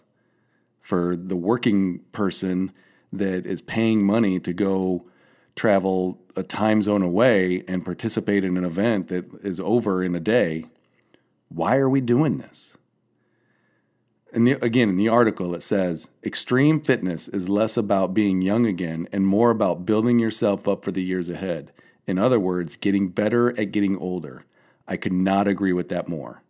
for 0.82 1.16
the 1.16 1.36
working 1.36 2.00
person 2.12 2.74
that 3.12 3.46
is 3.46 3.62
paying 3.62 4.04
money 4.04 4.40
to 4.40 4.54
go 4.54 5.06
travel 5.56 6.20
a 6.36 6.44
time 6.44 6.82
zone 6.82 7.02
away 7.02 7.64
and 7.68 7.84
participate 7.84 8.44
in 8.44 8.58
an 8.58 8.64
event 8.64 9.08
that 9.08 9.26
is 9.44 9.60
over 9.60 10.04
in 10.04 10.16
a 10.16 10.20
day, 10.20 10.66
why 11.50 11.78
are 11.78 11.90
we 11.90 12.00
doing 12.00 12.38
this? 12.38 12.78
And 14.34 14.46
the, 14.46 14.64
again, 14.64 14.90
in 14.90 14.98
the 14.98 15.10
article, 15.10 15.56
it 15.56 15.64
says 15.64 16.10
extreme 16.24 16.82
fitness 16.82 17.28
is 17.28 17.50
less 17.50 17.78
about 17.78 18.14
being 18.14 18.42
young 18.42 18.66
again 18.66 19.08
and 19.12 19.26
more 19.26 19.50
about 19.50 19.86
building 19.86 20.20
yourself 20.20 20.68
up 20.68 20.84
for 20.84 20.92
the 20.92 21.04
years 21.04 21.30
ahead. 21.30 21.72
In 22.06 22.20
other 22.20 22.40
words, 22.40 22.76
getting 22.76 23.08
better 23.10 23.58
at 23.60 23.72
getting 23.72 23.98
older. 23.98 24.46
I 24.88 24.98
could 24.98 25.14
not 25.14 25.48
agree 25.48 25.74
with 25.74 25.90
that 25.90 26.08
more. 26.08 26.44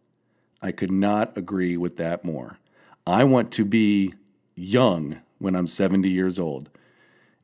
I 0.61 0.71
could 0.71 0.91
not 0.91 1.37
agree 1.37 1.77
with 1.77 1.97
that 1.97 2.25
more. 2.25 2.57
I 3.05 3.23
want 3.23 3.51
to 3.53 3.63
be 3.63 4.15
young 4.55 5.21
when 5.39 5.55
I'm 5.55 5.67
70 5.67 6.09
years 6.09 6.39
old. 6.39 6.69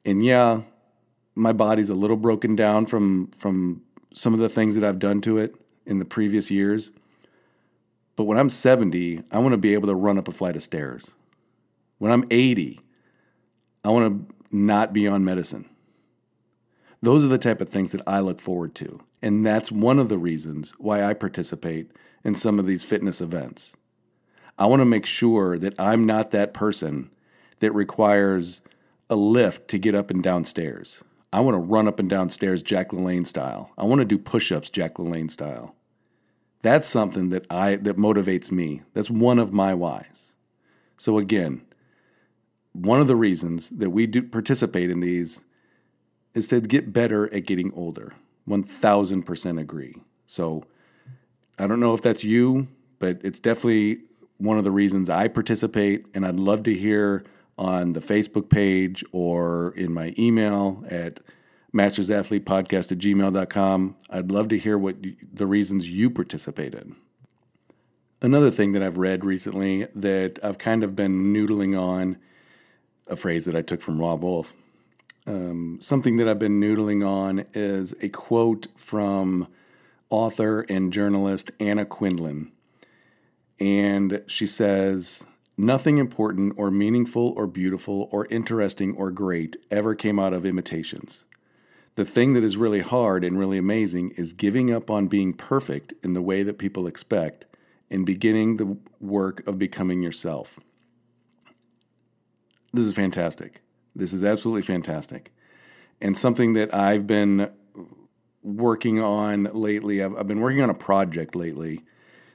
And 0.06 0.24
yeah, 0.24 0.62
my 1.36 1.54
body's 1.54 1.90
a 1.90 1.96
little 1.96 2.18
broken 2.18 2.56
down 2.56 2.86
from 2.86 3.28
from 3.32 3.82
some 4.14 4.34
of 4.34 4.40
the 4.40 4.50
things 4.50 4.76
that 4.76 4.84
I've 4.84 5.00
done 5.00 5.22
to 5.22 5.38
it 5.38 5.56
in 5.86 6.00
the 6.00 6.06
previous 6.06 6.52
years. 6.52 6.92
But 8.16 8.26
when 8.26 8.38
I'm 8.38 8.50
70, 8.50 9.24
I 9.32 9.40
want 9.40 9.54
to 9.54 9.58
be 9.58 9.74
able 9.74 9.88
to 9.88 9.96
run 9.96 10.20
up 10.20 10.28
a 10.28 10.32
flight 10.32 10.56
of 10.56 10.62
stairs. 10.62 11.12
When 11.98 12.12
I'm 12.12 12.26
80, 12.30 12.80
I 13.84 13.90
want 13.90 14.30
to 14.30 14.36
not 14.56 14.94
be 14.94 15.08
on 15.08 15.26
medicine. 15.26 15.68
Those 17.02 17.26
are 17.26 17.30
the 17.30 17.40
type 17.40 17.60
of 17.60 17.70
things 17.70 17.92
that 17.92 18.02
I 18.06 18.20
look 18.20 18.40
forward 18.40 18.76
to. 18.76 19.02
And 19.22 19.46
that's 19.46 19.72
one 19.72 20.00
of 20.00 20.10
the 20.10 20.18
reasons 20.18 20.72
why 20.78 21.04
I 21.04 21.14
participate 21.14 21.92
in 22.24 22.36
some 22.36 22.60
of 22.60 22.66
these 22.66 22.84
fitness 22.84 23.20
events. 23.20 23.76
I 24.58 24.68
want 24.68 24.82
to 24.82 24.86
make 24.86 25.06
sure 25.06 25.58
that 25.58 25.80
I'm 25.80 26.06
not 26.06 26.32
that 26.32 26.54
person 26.54 27.10
that 27.64 27.74
requires 27.74 28.60
a 29.10 29.16
lift 29.16 29.70
to 29.70 29.78
get 29.78 29.96
up 29.96 30.12
and 30.12 30.22
downstairs. 30.22 31.02
I 31.32 31.40
want 31.40 31.56
to 31.56 31.60
run 31.60 31.88
up 31.88 31.98
and 31.98 32.10
downstairs 32.10 32.62
Jack 32.62 32.90
LaLanne 32.90 33.26
style. 33.26 33.72
I 33.78 33.86
want 33.86 34.00
to 34.00 34.06
do 34.06 34.18
push-ups 34.18 34.70
Jack 34.70 34.96
LaLanne 34.96 35.32
style. 35.32 35.74
That's 36.62 36.90
something 36.90 37.30
that 37.30 37.46
I 37.50 37.78
that 37.78 37.96
motivates 37.96 38.52
me. 38.52 38.82
That's 38.94 39.10
one 39.10 39.40
of 39.40 39.54
my 39.54 39.74
whys. 39.74 40.34
So 40.98 41.18
again, 41.18 41.62
one 42.74 43.00
of 43.00 43.08
the 43.08 43.16
reasons 43.16 43.70
that 43.70 43.92
we 43.92 44.08
do 44.08 44.24
participate 44.24 44.90
in 44.90 45.00
these 45.00 45.40
is 46.34 46.48
to 46.48 46.60
get 46.60 46.92
better 46.92 47.34
at 47.34 47.46
getting 47.46 47.72
older. 47.74 48.12
1000% 48.46 49.60
agree. 49.60 50.02
So 50.28 50.66
I 51.58 51.68
don't 51.68 51.80
know 51.80 51.94
if 51.94 52.02
that's 52.02 52.26
you, 52.26 52.68
but 53.00 53.22
it's 53.24 53.40
definitely 53.40 54.00
one 54.38 54.58
of 54.58 54.66
the 54.66 54.72
reasons 54.72 55.10
I 55.10 55.30
participate 55.30 56.06
and 56.14 56.26
I'd 56.26 56.40
love 56.40 56.64
to 56.64 56.74
hear 56.74 57.24
on 57.58 57.94
the 57.94 58.00
Facebook 58.00 58.50
page 58.50 59.04
or 59.12 59.74
in 59.76 59.94
my 59.94 60.14
email 60.18 60.84
at 60.90 61.20
mastersathletepodcast 61.74 62.92
at 62.92 62.98
gmail.com. 62.98 63.96
I'd 64.10 64.32
love 64.32 64.48
to 64.50 64.58
hear 64.58 64.78
what 64.78 64.98
the 65.34 65.48
reasons 65.48 65.90
you 65.90 66.10
participate 66.10 66.76
in. 66.76 66.96
Another 68.22 68.52
thing 68.52 68.72
that 68.74 68.82
I've 68.82 68.98
read 68.98 69.26
recently 69.26 69.88
that 69.94 70.40
I've 70.44 70.58
kind 70.58 70.84
of 70.84 70.96
been 70.96 71.34
noodling 71.34 71.78
on 71.78 72.18
a 73.08 73.16
phrase 73.16 73.46
that 73.46 73.56
I 73.56 73.62
took 73.62 73.82
from 73.82 74.00
Robb 74.00 74.24
Wolf. 74.24 74.54
Um, 75.26 75.78
something 75.82 76.18
that 76.18 76.28
I've 76.28 76.40
been 76.40 76.60
noodling 76.60 77.06
on 77.06 77.46
is 77.54 77.94
a 78.02 78.10
quote 78.10 78.68
from 78.76 79.48
author 80.10 80.62
and 80.62 80.94
journalist 80.94 81.52
Anna 81.60 81.86
Quindlen. 81.86 82.52
And 83.60 84.22
she 84.28 84.48
says, 84.48 85.24
Nothing 85.58 86.00
important 86.00 86.54
or 86.58 86.72
meaningful 86.72 87.34
or 87.36 87.46
beautiful 87.46 88.10
or 88.12 88.26
interesting 88.28 88.96
or 88.96 89.12
great 89.12 89.56
ever 89.70 89.94
came 89.94 90.20
out 90.20 90.34
of 90.34 90.46
imitations. 90.46 91.26
The 91.96 92.06
thing 92.06 92.34
that 92.34 92.44
is 92.44 92.58
really 92.58 92.82
hard 92.82 93.24
and 93.24 93.38
really 93.38 93.60
amazing 93.60 94.12
is 94.12 94.34
giving 94.34 94.74
up 94.74 94.90
on 94.90 95.08
being 95.08 95.34
perfect 95.34 95.94
in 96.04 96.14
the 96.14 96.24
way 96.24 96.42
that 96.42 96.58
people 96.58 96.88
expect 96.88 97.46
and 97.92 98.04
beginning 98.04 98.58
the 98.58 98.78
work 99.00 99.46
of 99.48 99.60
becoming 99.60 100.02
yourself. 100.02 100.60
This 102.74 102.86
is 102.86 102.94
fantastic. 102.94 103.62
This 103.96 104.12
is 104.12 104.24
absolutely 104.24 104.64
fantastic. 104.64 105.32
And 106.02 106.18
something 106.18 106.54
that 106.54 106.74
I've 106.74 107.06
been 107.06 107.52
working 108.42 109.00
on 109.00 109.44
lately, 109.54 110.04
I've, 110.04 110.18
I've 110.18 110.28
been 110.28 110.42
working 110.42 110.64
on 110.64 110.72
a 110.72 110.76
project 110.76 111.36
lately 111.36 111.82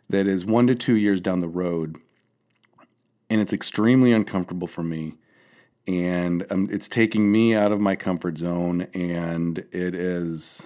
that 0.09 0.29
is 0.29 0.47
one 0.47 0.69
to 0.69 0.77
two 0.77 0.95
years 0.95 1.21
down 1.21 1.41
the 1.41 1.49
road. 1.49 1.97
And 3.31 3.41
it's 3.41 3.53
extremely 3.53 4.13
uncomfortable 4.13 4.67
for 4.67 4.83
me. 4.83 5.15
And 5.87 6.47
um, 6.51 6.69
it's 6.71 6.89
taking 6.89 7.31
me 7.33 7.55
out 7.55 7.73
of 7.73 7.81
my 7.81 7.97
comfort 7.97 8.39
zone 8.39 8.83
and 8.95 9.59
it 9.73 9.95
is 9.95 10.63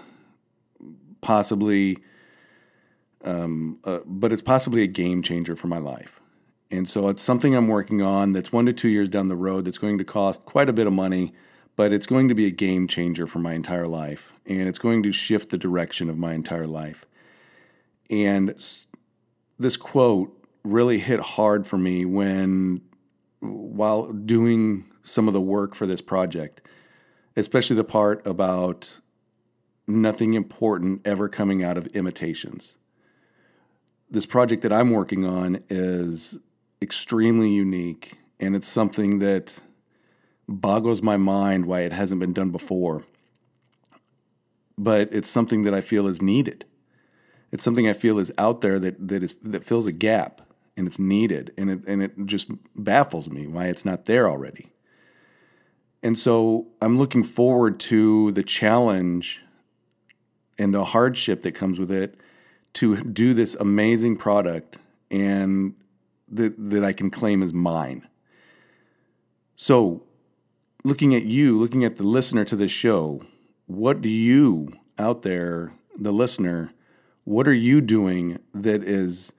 possibly 1.21 1.99
um, 3.25 3.79
uh, 3.85 4.01
but 4.05 4.33
it's 4.33 4.43
possibly 4.43 4.83
a 4.83 4.89
game 4.89 5.23
changer 5.23 5.55
for 5.55 5.69
my 5.69 5.79
life. 5.79 6.21
And 6.73 6.89
so 6.89 7.09
it's 7.09 7.23
something 7.23 7.55
i'm 7.55 7.69
working 7.69 8.03
on 8.03 8.33
that's 8.33 8.51
one 8.51 8.67
to 8.67 8.73
two 8.73 8.89
years 8.89 9.09
down 9.09 9.29
the 9.29 9.37
road 9.37 9.67
that's 9.67 9.79
going 9.79 9.99
to 9.99 10.05
cost 10.05 10.45
quite 10.45 10.69
a 10.69 10.73
bit 10.73 10.87
of 10.87 10.93
money 10.93 11.33
but 11.77 11.93
it's 11.93 12.07
going 12.07 12.29
to 12.29 12.35
be 12.35 12.47
a 12.47 12.51
game 12.51 12.87
changer 12.87 13.27
for 13.27 13.39
my 13.39 13.55
entire 13.55 13.87
life 13.87 14.33
and 14.47 14.69
it's 14.69 14.79
going 14.79 15.03
to 15.03 15.13
shift 15.13 15.51
the 15.51 15.59
direction 15.59 16.11
of 16.11 16.19
my 16.19 16.35
entire 16.35 16.67
life. 16.67 17.07
And 18.11 18.55
this 19.59 19.77
quote 19.77 20.42
really 20.65 20.99
hit 20.99 21.21
hard 21.21 21.67
for 21.67 21.79
me 21.79 22.05
when 22.05 22.81
while 23.41 24.13
doing 24.13 24.85
some 25.03 25.27
of 25.27 25.35
the 25.35 25.41
work 25.41 25.75
for 25.75 25.87
this 25.87 26.01
project, 26.01 26.61
especially 27.37 27.77
the 27.77 27.85
part 27.85 28.25
about 28.27 29.01
nothing 29.87 30.35
important 30.35 31.01
ever 31.05 31.29
coming 31.29 31.63
out 31.63 31.77
of 31.77 31.87
imitations. 31.89 32.79
This 34.11 34.27
project 34.27 34.63
that 34.63 34.73
I'm 34.73 34.91
working 34.91 35.25
on 35.25 35.65
is 35.69 36.39
extremely 36.81 37.51
unique, 37.51 38.19
and 38.39 38.55
it's 38.55 38.69
something 38.69 39.19
that 39.19 39.61
boggles 40.49 41.03
my 41.03 41.17
mind 41.17 41.67
why 41.67 41.81
it 41.81 41.93
hasn't 41.93 42.21
been 42.21 42.33
done 42.33 42.51
before. 42.51 43.05
But 44.79 45.13
it's 45.13 45.31
something 45.31 45.63
that 45.63 45.75
I 45.75 45.81
feel 45.81 46.07
is 46.07 46.23
needed. 46.23 46.65
It's 47.51 47.65
something 47.65 47.89
I 47.89 47.93
feel 47.93 48.19
is 48.19 48.33
out 48.39 48.61
there 48.61 48.79
that 48.79 49.09
that 49.09 49.23
is 49.23 49.35
that 49.43 49.65
fills 49.65 49.87
a 49.87 49.93
gap 49.93 50.41
and 50.83 50.89
it's 50.89 50.99
needed 50.99 51.53
and 51.57 51.71
it 51.71 51.79
and 51.87 52.03
it 52.03 52.27
just 52.27 52.49
baffles 52.75 53.31
me 53.31 53.47
why 53.47 53.67
it's 53.67 53.85
not 53.85 54.07
there 54.07 54.29
already. 54.29 54.73
And 56.03 56.19
so 56.19 56.67
I'm 56.81 56.99
looking 56.99 57.23
forward 57.23 57.79
to 57.81 58.33
the 58.33 58.43
challenge 58.43 59.43
and 60.59 60.75
the 60.75 60.87
hardship 60.87 61.43
that 61.43 61.53
comes 61.53 61.79
with 61.79 61.93
it 61.93 62.17
to 62.73 62.97
do 63.05 63.33
this 63.33 63.55
amazing 63.55 64.17
product 64.17 64.79
and 65.09 65.75
that, 66.29 66.55
that 66.71 66.83
I 66.83 66.93
can 66.93 67.11
claim 67.11 67.45
as 67.45 67.53
mine. 67.53 68.09
So, 69.55 70.03
looking 70.83 71.15
at 71.15 71.27
you, 71.27 71.57
looking 71.57 71.85
at 71.85 71.97
the 71.97 72.03
listener 72.03 72.45
to 72.47 72.57
this 72.57 72.73
show, 72.73 73.25
what 73.67 74.01
do 74.01 74.09
you 74.09 74.73
out 74.99 75.23
there, 75.23 75.75
the 75.97 76.13
listener, 76.13 76.73
what 77.23 77.47
are 77.47 77.55
you 77.55 77.81
doing 77.81 78.41
that 78.53 78.83
is 78.83 79.33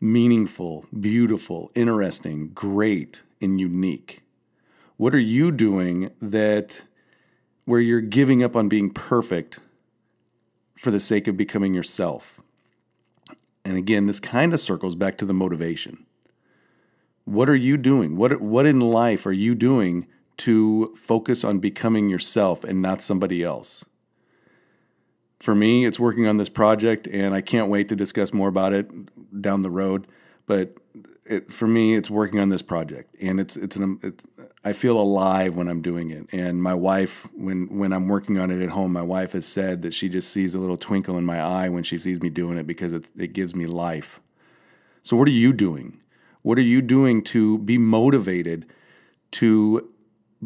meaningful, 0.00 0.86
beautiful, 0.98 1.70
interesting, 1.74 2.50
great, 2.54 3.22
and 3.40 3.60
unique? 3.60 4.22
What 4.96 5.14
are 5.14 5.20
you 5.20 5.52
doing 5.52 6.10
that 6.20 6.82
where 7.64 7.80
you're 7.80 8.00
giving 8.00 8.42
up 8.42 8.56
on 8.56 8.68
being 8.68 8.90
perfect 8.90 9.60
for 10.76 10.90
the 10.90 11.00
sake 11.00 11.28
of 11.28 11.36
becoming 11.36 11.74
yourself? 11.74 12.40
And 13.64 13.76
again, 13.76 14.06
this 14.06 14.20
kind 14.20 14.54
of 14.54 14.60
circles 14.60 14.94
back 14.94 15.18
to 15.18 15.26
the 15.26 15.34
motivation. 15.34 16.06
What 17.24 17.48
are 17.48 17.56
you 17.56 17.76
doing? 17.76 18.16
What 18.16 18.40
what 18.40 18.64
in 18.64 18.80
life 18.80 19.26
are 19.26 19.32
you 19.32 19.54
doing 19.54 20.06
to 20.38 20.94
focus 20.96 21.44
on 21.44 21.58
becoming 21.58 22.08
yourself 22.08 22.64
and 22.64 22.80
not 22.80 23.02
somebody 23.02 23.42
else? 23.42 23.84
For 25.40 25.54
me, 25.54 25.84
it's 25.84 26.00
working 26.00 26.26
on 26.26 26.36
this 26.36 26.48
project 26.48 27.06
and 27.06 27.34
I 27.34 27.40
can't 27.40 27.68
wait 27.68 27.88
to 27.88 27.96
discuss 27.96 28.32
more 28.32 28.48
about 28.48 28.72
it 28.72 28.90
down 29.40 29.62
the 29.62 29.70
road, 29.70 30.06
but 30.46 30.76
it, 31.28 31.52
for 31.52 31.68
me, 31.68 31.94
it's 31.94 32.10
working 32.10 32.40
on 32.40 32.48
this 32.48 32.62
project, 32.62 33.14
and 33.20 33.38
it's 33.38 33.56
it's 33.56 33.76
an 33.76 34.00
it's, 34.02 34.24
I 34.64 34.72
feel 34.72 34.98
alive 34.98 35.54
when 35.54 35.68
I'm 35.68 35.82
doing 35.82 36.10
it. 36.10 36.26
And 36.32 36.62
my 36.62 36.72
wife, 36.72 37.28
when 37.34 37.78
when 37.78 37.92
I'm 37.92 38.08
working 38.08 38.38
on 38.38 38.50
it 38.50 38.62
at 38.62 38.70
home, 38.70 38.92
my 38.92 39.02
wife 39.02 39.32
has 39.32 39.46
said 39.46 39.82
that 39.82 39.92
she 39.92 40.08
just 40.08 40.30
sees 40.30 40.54
a 40.54 40.58
little 40.58 40.78
twinkle 40.78 41.18
in 41.18 41.26
my 41.26 41.40
eye 41.40 41.68
when 41.68 41.82
she 41.82 41.98
sees 41.98 42.22
me 42.22 42.30
doing 42.30 42.56
it 42.56 42.66
because 42.66 42.94
it 42.94 43.08
it 43.16 43.34
gives 43.34 43.54
me 43.54 43.66
life. 43.66 44.20
So, 45.02 45.16
what 45.16 45.28
are 45.28 45.32
you 45.32 45.52
doing? 45.52 46.00
What 46.42 46.58
are 46.58 46.62
you 46.62 46.80
doing 46.80 47.22
to 47.24 47.58
be 47.58 47.76
motivated 47.76 48.66
to 49.32 49.90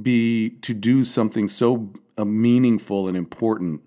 be 0.00 0.50
to 0.62 0.74
do 0.74 1.04
something 1.04 1.46
so 1.46 1.92
uh, 2.18 2.24
meaningful 2.24 3.06
and 3.06 3.16
important 3.16 3.82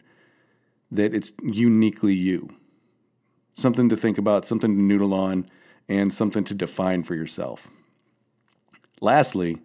that 0.96 1.14
it's 1.14 1.32
uniquely 1.42 2.14
you? 2.14 2.50
Something 3.54 3.90
to 3.90 3.96
think 3.96 4.18
about, 4.18 4.46
something 4.46 4.76
to 4.76 4.82
noodle 4.82 5.14
on 5.14 5.50
and 5.88 6.14
something 6.14 6.44
to 6.46 6.54
define 6.54 7.04
for 7.04 7.16
yourself. 7.16 7.68
Lastly, 9.02 9.58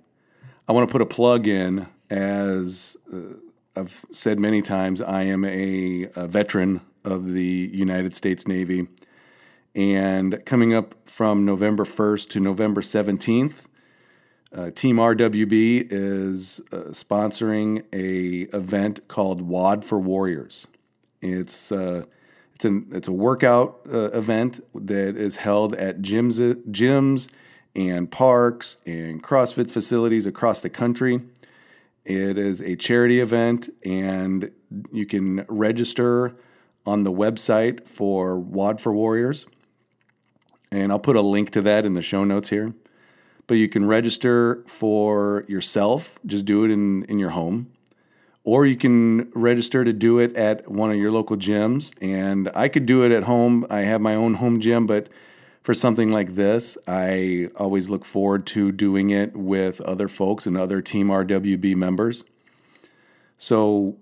I 0.68 0.72
want 0.72 0.88
to 0.88 0.92
put 0.92 1.02
a 1.02 1.06
plug 1.06 1.46
in 1.46 1.86
as 2.10 2.96
uh, 3.12 3.34
I've 3.76 4.04
said 4.10 4.38
many 4.38 4.62
times, 4.62 5.00
I 5.00 5.22
am 5.22 5.44
a, 5.44 6.08
a, 6.16 6.26
veteran 6.26 6.80
of 7.04 7.32
the 7.32 7.70
United 7.72 8.16
States 8.16 8.48
Navy. 8.48 8.88
And 9.74 10.44
coming 10.44 10.74
up 10.74 10.96
from 11.08 11.44
November 11.44 11.84
1st 11.84 12.28
to 12.30 12.40
November 12.40 12.80
17th, 12.80 13.62
uh, 14.52 14.70
Team 14.70 14.96
RWB 14.96 15.86
is 15.90 16.60
uh, 16.72 16.88
sponsoring 16.88 17.84
a 17.92 18.54
event 18.56 19.06
called 19.06 19.42
WOD 19.42 19.84
for 19.84 20.00
Warriors. 20.00 20.66
It's 21.20 21.70
uh, 21.72 22.04
it's 22.54 22.64
an 22.64 22.88
it's 22.92 23.09
a 23.09 23.12
workout 23.12 23.80
uh, 23.90 24.11
event 24.11 24.61
that 24.74 25.16
is 25.16 25.38
held 25.38 25.74
at 25.74 26.02
gyms 26.02 26.54
gyms 26.70 27.30
and 27.74 28.11
parks 28.11 28.76
and 28.85 29.22
CrossFit 29.22 29.70
facilities 29.70 30.26
across 30.26 30.61
the 30.61 30.70
country. 30.70 31.22
It 32.04 32.38
is 32.38 32.61
a 32.61 32.76
charity 32.76 33.20
event, 33.20 33.68
and 33.85 34.50
you 34.90 35.06
can 35.06 35.44
register 35.48 36.35
on 36.87 37.02
the 37.02 37.12
website 37.12 37.87
for 37.87 38.38
WOD 38.38 38.80
for 38.80 38.92
Warriors. 38.92 39.46
And 40.72 40.90
I'll 40.92 40.98
put 40.98 41.16
a 41.16 41.20
link 41.20 41.50
to 41.50 41.62
that 41.62 41.85
in 41.85 41.94
the 41.94 42.02
show 42.02 42.24
notes 42.24 42.48
here. 42.48 42.74
But 43.46 43.54
you 43.54 43.68
can 43.68 43.85
register 43.85 44.62
for 44.66 45.44
yourself, 45.48 46.18
just 46.24 46.44
do 46.44 46.64
it 46.64 46.70
in, 46.70 47.04
in 47.04 47.18
your 47.18 47.30
home 47.30 47.70
or 48.44 48.64
you 48.64 48.76
can 48.76 49.31
register 49.33 49.85
to 49.85 49.92
do 49.92 50.18
it 50.18 50.35
at 50.35 50.70
one 50.70 50.90
of 50.90 50.96
your 50.96 51.11
local 51.11 51.37
gyms. 51.37 51.92
And 52.00 52.50
I 52.55 52.68
could 52.68 52.87
do 52.87 53.03
it 53.05 53.12
at 53.12 53.24
home. 53.24 53.66
I 53.68 53.81
have 53.81 54.00
my 54.00 54.14
own 54.14 54.35
home 54.35 54.61
gym, 54.61 54.87
but 54.87 55.09
for 55.62 55.74
something 55.74 56.11
like 56.11 56.35
this, 56.37 56.79
I 56.88 57.48
always 57.57 57.88
look 57.88 58.05
forward 58.05 58.46
to 58.48 58.72
doing 58.72 59.11
it 59.11 59.37
with 59.37 59.81
other 59.83 60.09
folks 60.09 60.46
and 60.46 60.57
other 60.57 60.81
Team 60.81 61.09
RWB 61.09 61.76
members. 61.76 62.24
So 63.37 63.98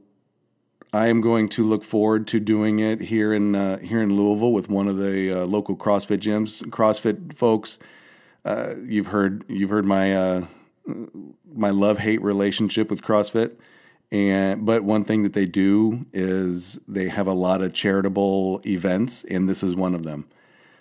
I 0.93 1.09
am 1.09 1.21
going 1.21 1.49
to 1.51 1.65
look 1.65 1.85
forward 1.85 2.27
to 2.29 2.41
doing 2.41 2.79
it 2.79 3.03
here 3.03 3.35
in 3.35 3.55
uh, 3.55 3.79
here 3.79 4.01
in 4.01 4.17
Louisville 4.17 4.53
with 4.53 4.69
one 4.69 4.89
of 4.89 4.97
the 4.97 5.43
uh, 5.43 5.45
local 5.45 5.77
CrossFit 5.77 6.19
gyms. 6.19 6.63
CrossFit 6.69 7.35
folks, 7.35 7.79
uh, 8.45 8.75
you've 8.87 9.09
heard 9.09 9.45
you've 9.49 9.71
heard 9.71 9.85
my 9.85 10.17
uh, 10.17 10.47
my 11.55 11.71
love 11.71 11.99
hate 11.99 12.23
relationship 12.23 12.89
with 12.89 13.03
CrossFit. 13.03 13.57
And 14.11 14.65
but 14.65 14.85
one 14.85 15.05
thing 15.05 15.23
that 15.23 15.35
they 15.35 15.45
do 15.45 16.07
is 16.13 16.81
they 16.89 17.09
have 17.09 17.27
a 17.27 17.35
lot 17.35 17.61
of 17.61 17.75
charitable 17.75 18.63
events, 18.65 19.25
and 19.25 19.49
this 19.49 19.63
is 19.63 19.77
one 19.77 19.95
of 19.95 20.05
them. 20.05 20.27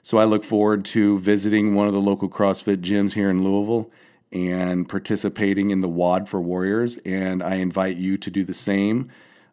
So 0.02 0.18
I 0.18 0.24
look 0.24 0.46
forward 0.46 0.86
to 0.86 1.20
visiting 1.20 1.76
one 1.76 1.88
of 1.88 1.94
the 1.94 2.00
local 2.00 2.30
CrossFit 2.30 2.78
gyms 2.78 3.14
here 3.16 3.30
in 3.30 3.44
Louisville 3.44 3.92
and 4.32 4.88
participating 4.88 5.70
in 5.70 5.82
the 5.82 5.90
WOD 5.90 6.30
for 6.30 6.40
Warriors. 6.40 6.98
And 7.06 7.44
I 7.44 7.56
invite 7.56 7.98
you 7.98 8.18
to 8.18 8.32
do 8.32 8.46
the 8.46 8.54
same 8.54 9.10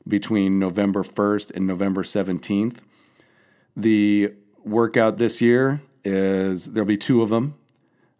between 0.06 0.60
November 0.60 1.02
1st 1.02 1.52
and 1.56 1.66
November 1.66 2.04
17th. 2.04 2.78
The 3.76 4.32
workout 4.62 5.16
this 5.16 5.40
year 5.40 5.80
is 6.04 6.66
there'll 6.66 6.86
be 6.86 6.98
two 6.98 7.22
of 7.22 7.30
them. 7.30 7.54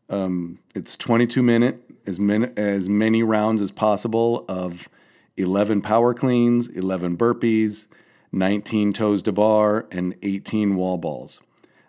Um, 0.09 0.59
it's 0.75 0.97
22 0.97 1.43
minute, 1.43 1.83
as 2.07 2.19
many, 2.19 2.49
as 2.57 2.89
many 2.89 3.23
rounds 3.23 3.63
as 3.63 3.71
possible 3.71 4.45
of 4.49 4.89
11 5.37 5.81
power 5.81 6.15
cleans, 6.15 6.69
11 6.69 7.17
burpees, 7.17 7.87
19 8.33 8.93
toes 8.93 9.23
to 9.23 9.33
bar, 9.33 9.87
and 9.91 10.15
18 10.23 10.77
wall 10.77 10.99
balls. 10.99 11.41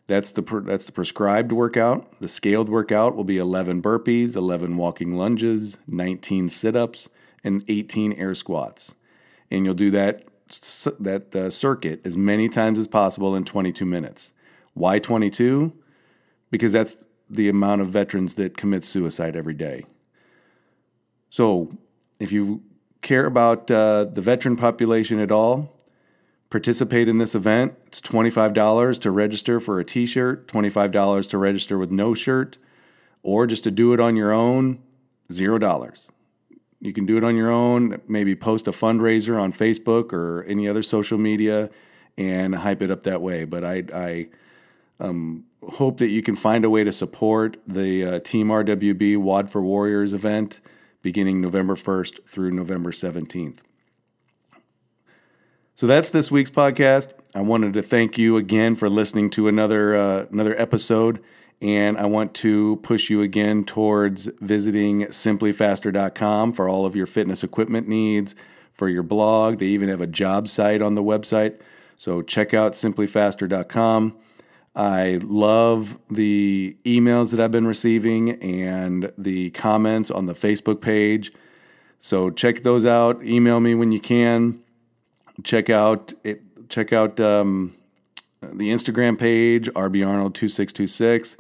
That's 0.08 0.32
the 0.32 0.44
that's 0.66 0.86
the 0.86 0.92
prescribed 0.92 1.52
workout. 1.52 2.20
The 2.20 2.28
scaled 2.28 2.70
workout 2.70 3.16
will 3.16 3.24
be 3.24 3.38
11 3.38 3.82
burpees, 3.82 4.36
11 4.36 4.78
walking 4.78 5.16
lunges, 5.16 5.78
19 5.88 6.50
sit-ups, 6.50 7.10
and 7.44 7.64
18 7.68 8.14
air 8.14 8.36
squats. 8.36 8.94
And 9.50 9.66
you'll 9.66 9.74
do 9.74 9.90
that 9.92 10.26
that 11.00 11.36
uh, 11.36 11.50
circuit 11.50 12.02
as 12.06 12.16
many 12.16 12.50
times 12.50 12.78
as 12.78 12.88
possible 12.88 13.36
in 13.36 13.46
22 13.46 13.84
minutes. 13.84 14.32
Why 14.74 15.00
22? 15.00 15.74
Because 16.52 16.74
that's 16.74 16.98
the 17.28 17.50
amount 17.50 17.82
of 17.82 17.88
veterans 17.88 18.36
that 18.36 18.58
commit 18.58 18.86
suicide 18.86 19.36
every 19.36 19.56
day. 19.56 19.86
So, 21.32 21.72
if 22.20 22.32
you 22.32 22.62
care 23.06 23.26
about 23.26 23.72
uh, 23.72 24.06
the 24.06 24.22
veteran 24.22 24.58
population 24.58 25.20
at 25.20 25.32
all, 25.32 25.72
participate 26.50 27.08
in 27.08 27.20
this 27.20 27.36
event. 27.36 27.76
It's 27.88 28.02
$25 28.02 29.00
to 29.00 29.12
register 29.12 29.60
for 29.60 29.80
a 29.80 29.86
t 29.86 30.06
shirt, 30.06 30.48
$25 30.48 31.30
to 31.30 31.38
register 31.38 31.78
with 31.78 31.92
no 31.92 32.14
shirt, 32.14 32.58
or 33.24 33.48
just 33.48 33.64
to 33.64 33.72
do 33.72 33.94
it 33.94 34.00
on 34.00 34.16
your 34.16 34.34
own, 34.34 34.80
$0. 35.32 36.10
You 36.82 36.94
can 36.94 37.06
do 37.06 37.18
it 37.18 37.24
on 37.24 37.36
your 37.36 37.52
own, 37.52 38.02
maybe 38.08 38.36
post 38.36 38.68
a 38.68 38.72
fundraiser 38.72 39.40
on 39.40 39.54
Facebook 39.54 40.12
or 40.12 40.44
any 40.44 40.68
other 40.68 40.84
social 40.84 41.18
media 41.18 41.70
and 42.18 42.56
hype 42.56 42.82
it 42.82 42.92
up 42.92 43.04
that 43.04 43.22
way. 43.22 43.46
But 43.46 43.64
I, 43.64 43.84
I 43.94 44.28
um, 45.00 45.46
hope 45.64 46.00
that 46.00 46.10
you 46.10 46.22
can 46.22 46.36
find 46.36 46.66
a 46.66 46.70
way 46.70 46.84
to 46.84 46.92
support 46.92 47.58
the 47.68 48.04
uh, 48.04 48.20
Team 48.20 48.48
RWB 48.48 49.18
WOD 49.18 49.50
for 49.50 49.62
Warriors 49.62 50.14
event 50.14 50.60
beginning 51.06 51.40
November 51.40 51.76
1st 51.76 52.26
through 52.26 52.50
November 52.50 52.90
17th. 52.90 53.60
So 55.76 55.86
that's 55.86 56.10
this 56.10 56.32
week's 56.32 56.50
podcast. 56.50 57.10
I 57.36 57.42
wanted 57.42 57.74
to 57.74 57.84
thank 57.84 58.18
you 58.18 58.38
again 58.38 58.74
for 58.74 58.90
listening 58.90 59.30
to 59.32 59.48
another 59.48 59.96
uh, 59.96 60.26
another 60.32 60.60
episode, 60.60 61.22
and 61.62 61.96
I 61.96 62.08
want 62.08 62.34
to 62.36 62.78
push 62.78 63.12
you 63.12 63.22
again 63.22 63.66
towards 63.66 64.30
visiting 64.42 65.04
simplyfaster.com 65.04 66.54
for 66.54 66.68
all 66.68 66.88
of 66.88 66.96
your 66.96 67.06
fitness 67.06 67.44
equipment 67.44 67.88
needs, 67.88 68.36
for 68.74 68.90
your 68.90 69.04
blog. 69.04 69.60
They 69.60 69.68
even 69.68 69.90
have 69.90 70.02
a 70.02 70.08
job 70.08 70.48
site 70.48 70.82
on 70.82 70.96
the 70.96 71.04
website. 71.04 71.60
So 71.98 72.24
check 72.24 72.56
out 72.56 72.74
simplyfaster.com. 72.74 74.18
I 74.76 75.20
love 75.24 75.98
the 76.10 76.76
emails 76.84 77.32
that 77.32 77.40
I've 77.40 77.52
been 77.52 77.68
receiving 77.68 78.32
and 78.42 79.12
the 79.18 79.52
comments 79.52 80.12
on 80.12 80.26
the 80.26 80.34
Facebook 80.34 80.82
page. 80.82 81.32
So 82.00 82.30
check 82.30 82.64
those 82.64 82.86
out. 82.86 83.24
Email 83.24 83.60
me 83.60 83.74
when 83.74 83.92
you 83.92 84.00
can 84.00 84.62
check 85.44 85.70
out 85.70 86.14
it. 86.24 86.42
Check 86.70 86.92
out 86.92 87.20
um, 87.20 87.76
the 88.42 88.70
Instagram 88.72 89.18
page 89.18 89.70
RB 89.70 90.06
Arnold 90.06 90.36
two 90.36 90.50
six 90.50 90.74
two 90.74 90.88
six. 90.88 91.38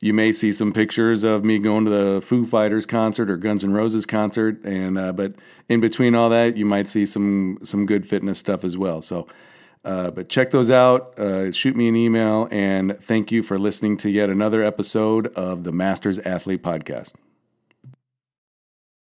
You 0.00 0.14
may 0.14 0.32
see 0.32 0.52
some 0.52 0.72
pictures 0.72 1.24
of 1.24 1.44
me 1.44 1.58
going 1.58 1.84
to 1.84 1.90
the 1.90 2.20
Foo 2.22 2.46
Fighters 2.46 2.86
concert 2.86 3.28
or 3.30 3.36
Guns 3.36 3.62
N' 3.64 3.72
Roses 3.72 4.06
concert, 4.06 4.64
and 4.64 4.96
uh, 4.96 5.12
but 5.12 5.34
in 5.68 5.80
between 5.80 6.14
all 6.14 6.30
that, 6.30 6.56
you 6.56 6.64
might 6.64 6.86
see 6.86 7.04
some 7.04 7.58
some 7.62 7.84
good 7.84 8.08
fitness 8.08 8.38
stuff 8.38 8.64
as 8.64 8.78
well. 8.78 9.02
So, 9.02 9.26
uh, 9.84 10.10
but 10.10 10.28
check 10.28 10.50
those 10.50 10.70
out. 10.70 11.18
Uh, 11.18 11.50
shoot 11.52 11.76
me 11.76 11.88
an 11.88 11.96
email, 11.96 12.48
and 12.50 12.98
thank 13.00 13.32
you 13.32 13.42
for 13.42 13.58
listening 13.58 13.96
to 13.98 14.10
yet 14.10 14.30
another 14.30 14.62
episode 14.62 15.28
of 15.28 15.64
the 15.64 15.72
Masters 15.72 16.18
Athlete 16.20 16.62
Podcast. 16.62 17.14